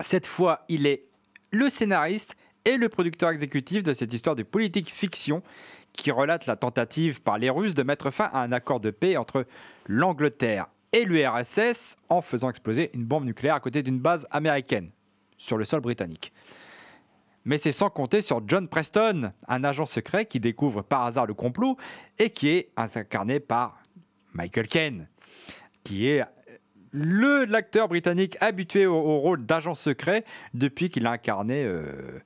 [0.00, 1.04] Cette fois, il est
[1.50, 5.42] le scénariste et le producteur exécutif de cette histoire de politique fiction
[5.92, 9.16] qui relate la tentative par les Russes de mettre fin à un accord de paix
[9.16, 9.46] entre
[9.86, 14.88] l'Angleterre et l'URSS en faisant exploser une bombe nucléaire à côté d'une base américaine
[15.36, 16.32] sur le sol britannique.
[17.48, 21.32] Mais c'est sans compter sur John Preston, un agent secret qui découvre par hasard le
[21.32, 21.78] complot
[22.18, 23.82] et qui est incarné par
[24.34, 25.08] Michael Caine,
[25.82, 26.22] qui est
[26.92, 32.20] le l'acteur britannique habitué au, rôle d'agent secret depuis qu'il a incarné euh,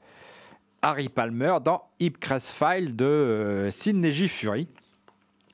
[0.82, 4.10] Harry Palmer dans Ipcress File de euh, Sidney.
[4.26, 4.66] Fury.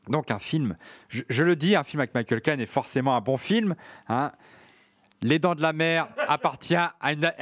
[0.09, 0.79] Donc un film,
[1.11, 3.75] je, je le dis, un film avec Michael Caine est forcément un bon film.
[4.09, 4.33] hein.
[5.23, 7.33] Les Dents de la Mer appartient à une, à-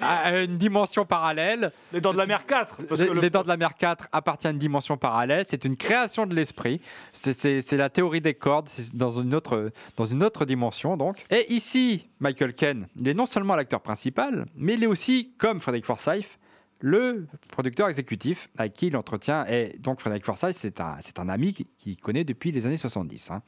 [0.00, 1.72] à- à une dimension parallèle.
[1.92, 3.74] Les Dents de la Mer 4 parce Les, que le- Les Dents de la Mer
[3.76, 5.44] 4 appartient à une dimension parallèle.
[5.44, 6.80] C'est une création de l'esprit.
[7.10, 10.96] C'est- la théorie des cordes dans une, autre, dans une autre dimension.
[10.96, 11.24] donc.
[11.30, 15.60] Et ici, Michael Ken, il est non seulement l'acteur principal, mais il est aussi, comme
[15.60, 16.38] Frédéric Forsyth,
[16.84, 19.44] le producteur exécutif avec qui il entretient.
[19.46, 23.30] Et donc, Frédéric Forsyth, c'est un, ami qui- qu'il connaît depuis les années 70.
[23.30, 23.42] hein.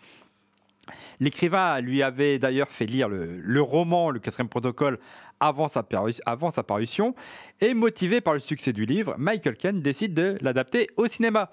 [1.21, 4.99] L'écrivain lui avait d'ailleurs fait lire le, roman Le quatrième protocole
[5.41, 7.15] avant sa, parution.
[7.61, 11.51] Et motivé par le succès du livre, Michael Ken décide de l'adapter au cinéma.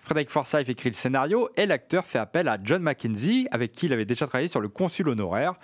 [0.00, 3.92] Frédéric Forsyth écrit le scénario et l'acteur fait appel à John Mackenzie, avec qui il
[3.92, 5.54] avait déjà travaillé sur Le Consul honoraire,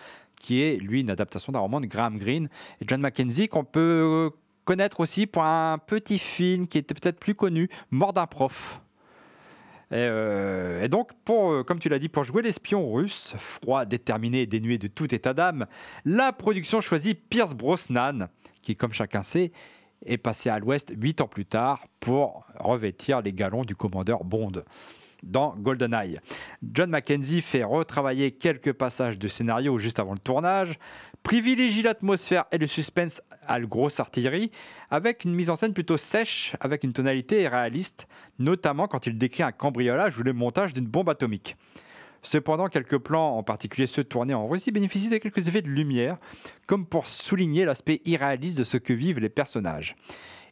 [0.41, 2.49] qui est lui une adaptation d'un roman de Graham Greene.
[2.81, 4.31] Et John Mackenzie, qu'on peut
[4.65, 8.81] connaître aussi pour un petit film qui était peut-être plus connu, Mort d'un prof.
[9.91, 14.43] Et, euh, et donc, euh, comme tu l'as dit, pour jouer l'espion russe, froid, déterminé
[14.43, 15.67] et dénué de tout état d'âme,
[16.05, 18.29] la production choisit Pierce Brosnan,
[18.63, 19.53] qui, comme chacun sait,
[20.05, 24.53] est passé à l'Ouest huit ans plus tard pour revêtir les galons du commandeur Bond
[25.23, 26.21] dans GoldenEye.
[26.73, 30.79] John Mackenzie fait retravailler quelques passages de scénario juste avant le tournage,
[31.25, 34.53] privilégie l'atmosphère et le suspense à la grosse artillerie,
[34.91, 38.07] avec une mise en scène plutôt sèche, avec une tonalité réaliste,
[38.39, 41.57] notamment quand il décrit un cambriolage ou le montage d'une bombe atomique.
[42.23, 46.19] Cependant, quelques plans, en particulier ceux tournés en Russie, bénéficient de quelques effets de lumière,
[46.67, 49.97] comme pour souligner l'aspect irréaliste de ce que vivent les personnages.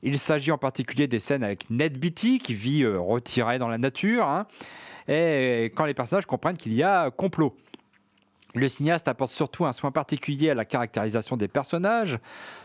[0.02, 3.78] Il s'agit en particulier des scènes avec Ned Beatty, qui vit euh, retiré dans la
[3.78, 4.46] nature, hein,
[5.06, 7.56] et quand les personnages comprennent qu'il y a complot.
[8.54, 12.18] Le cinéaste apporte surtout un soin particulier à la caractérisation des personnages.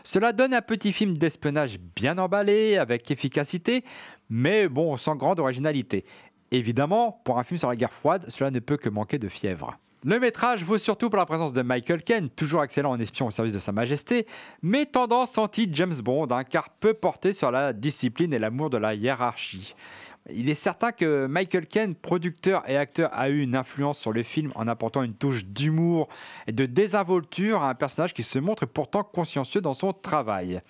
[0.04, 3.84] Cela donne un petit film d'espionnage bien emballé, avec efficacité,
[4.28, 6.04] mais bon, sans grande originalité.
[6.50, 9.78] Évidemment, pour un film sur la guerre froide, cela ne peut que manquer de fièvre.
[10.04, 13.30] Le métrage vaut surtout pour la présence de Michael Caine, toujours excellent en espion au
[13.32, 14.28] service de Sa Majesté,
[14.62, 18.94] mais tendance anti-James Bond, hein, car peu porté sur la discipline et l'amour de la
[18.94, 19.74] hiérarchie.
[20.30, 24.22] Il est certain que Michael Caine, producteur et acteur, a eu une influence sur le
[24.22, 26.08] film en apportant une touche d'humour
[26.46, 30.60] et de désinvolture à un personnage qui se montre pourtant consciencieux dans son travail.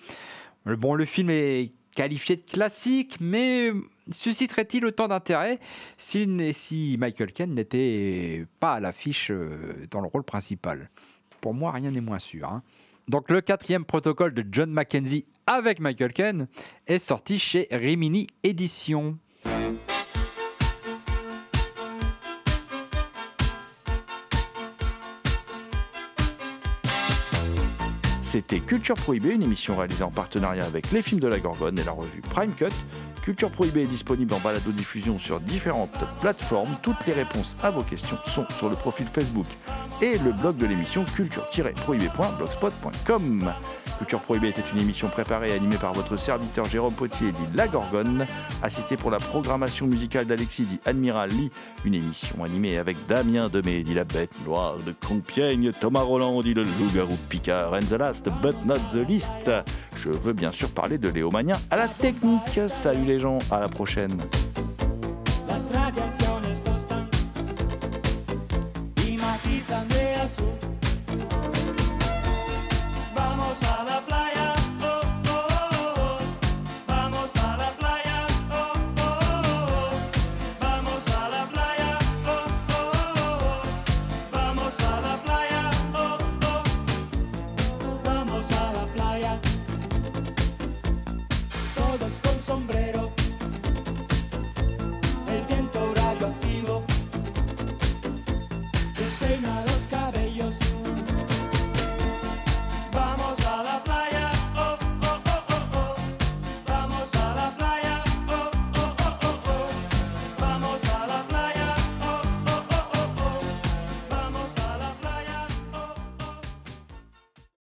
[0.65, 3.71] Bon, le film est qualifié de classique, mais
[4.11, 5.59] susciterait-il autant d'intérêt
[5.97, 10.89] si Michael Caine n'était pas à l'affiche euh, dans le rôle principal?
[11.41, 12.47] Pour moi, rien n'est moins sûr.
[12.47, 12.63] hein.
[13.09, 16.47] Donc, le quatrième protocole de John Mackenzie avec Michael Caine
[16.87, 19.17] est sorti chez Rimini Éditions.
[28.31, 31.83] C'était Culture Prohibée, une émission réalisée en partenariat avec les films de la Gorgone et
[31.83, 32.69] la revue Prime Cut.
[33.29, 36.75] Culture Prohibée est disponible en balado-diffusion sur différentes plateformes.
[36.81, 39.45] Toutes les réponses à vos questions sont sur le profil Facebook
[40.01, 43.53] et le blog de l'émission culture-prohibée.blogspot.com.
[43.99, 47.67] Culture Prohibée était une émission préparée et animée par votre serviteur Jérôme Potier dit La
[47.67, 48.25] Gorgone,
[48.63, 51.51] assisté pour la programmation musicale d'Alexis dit Admiral Lee,
[51.85, 56.55] une émission animée avec Damien Demé dit La Bête Noire de Compiègne, Thomas Roland dit
[56.55, 59.51] Le Loup-garou Picard, and the last but not the least.
[59.95, 62.59] Je veux bien sûr parler de Léo Mania à la technique.
[62.69, 63.18] Salut les
[63.51, 64.17] à la prochaine.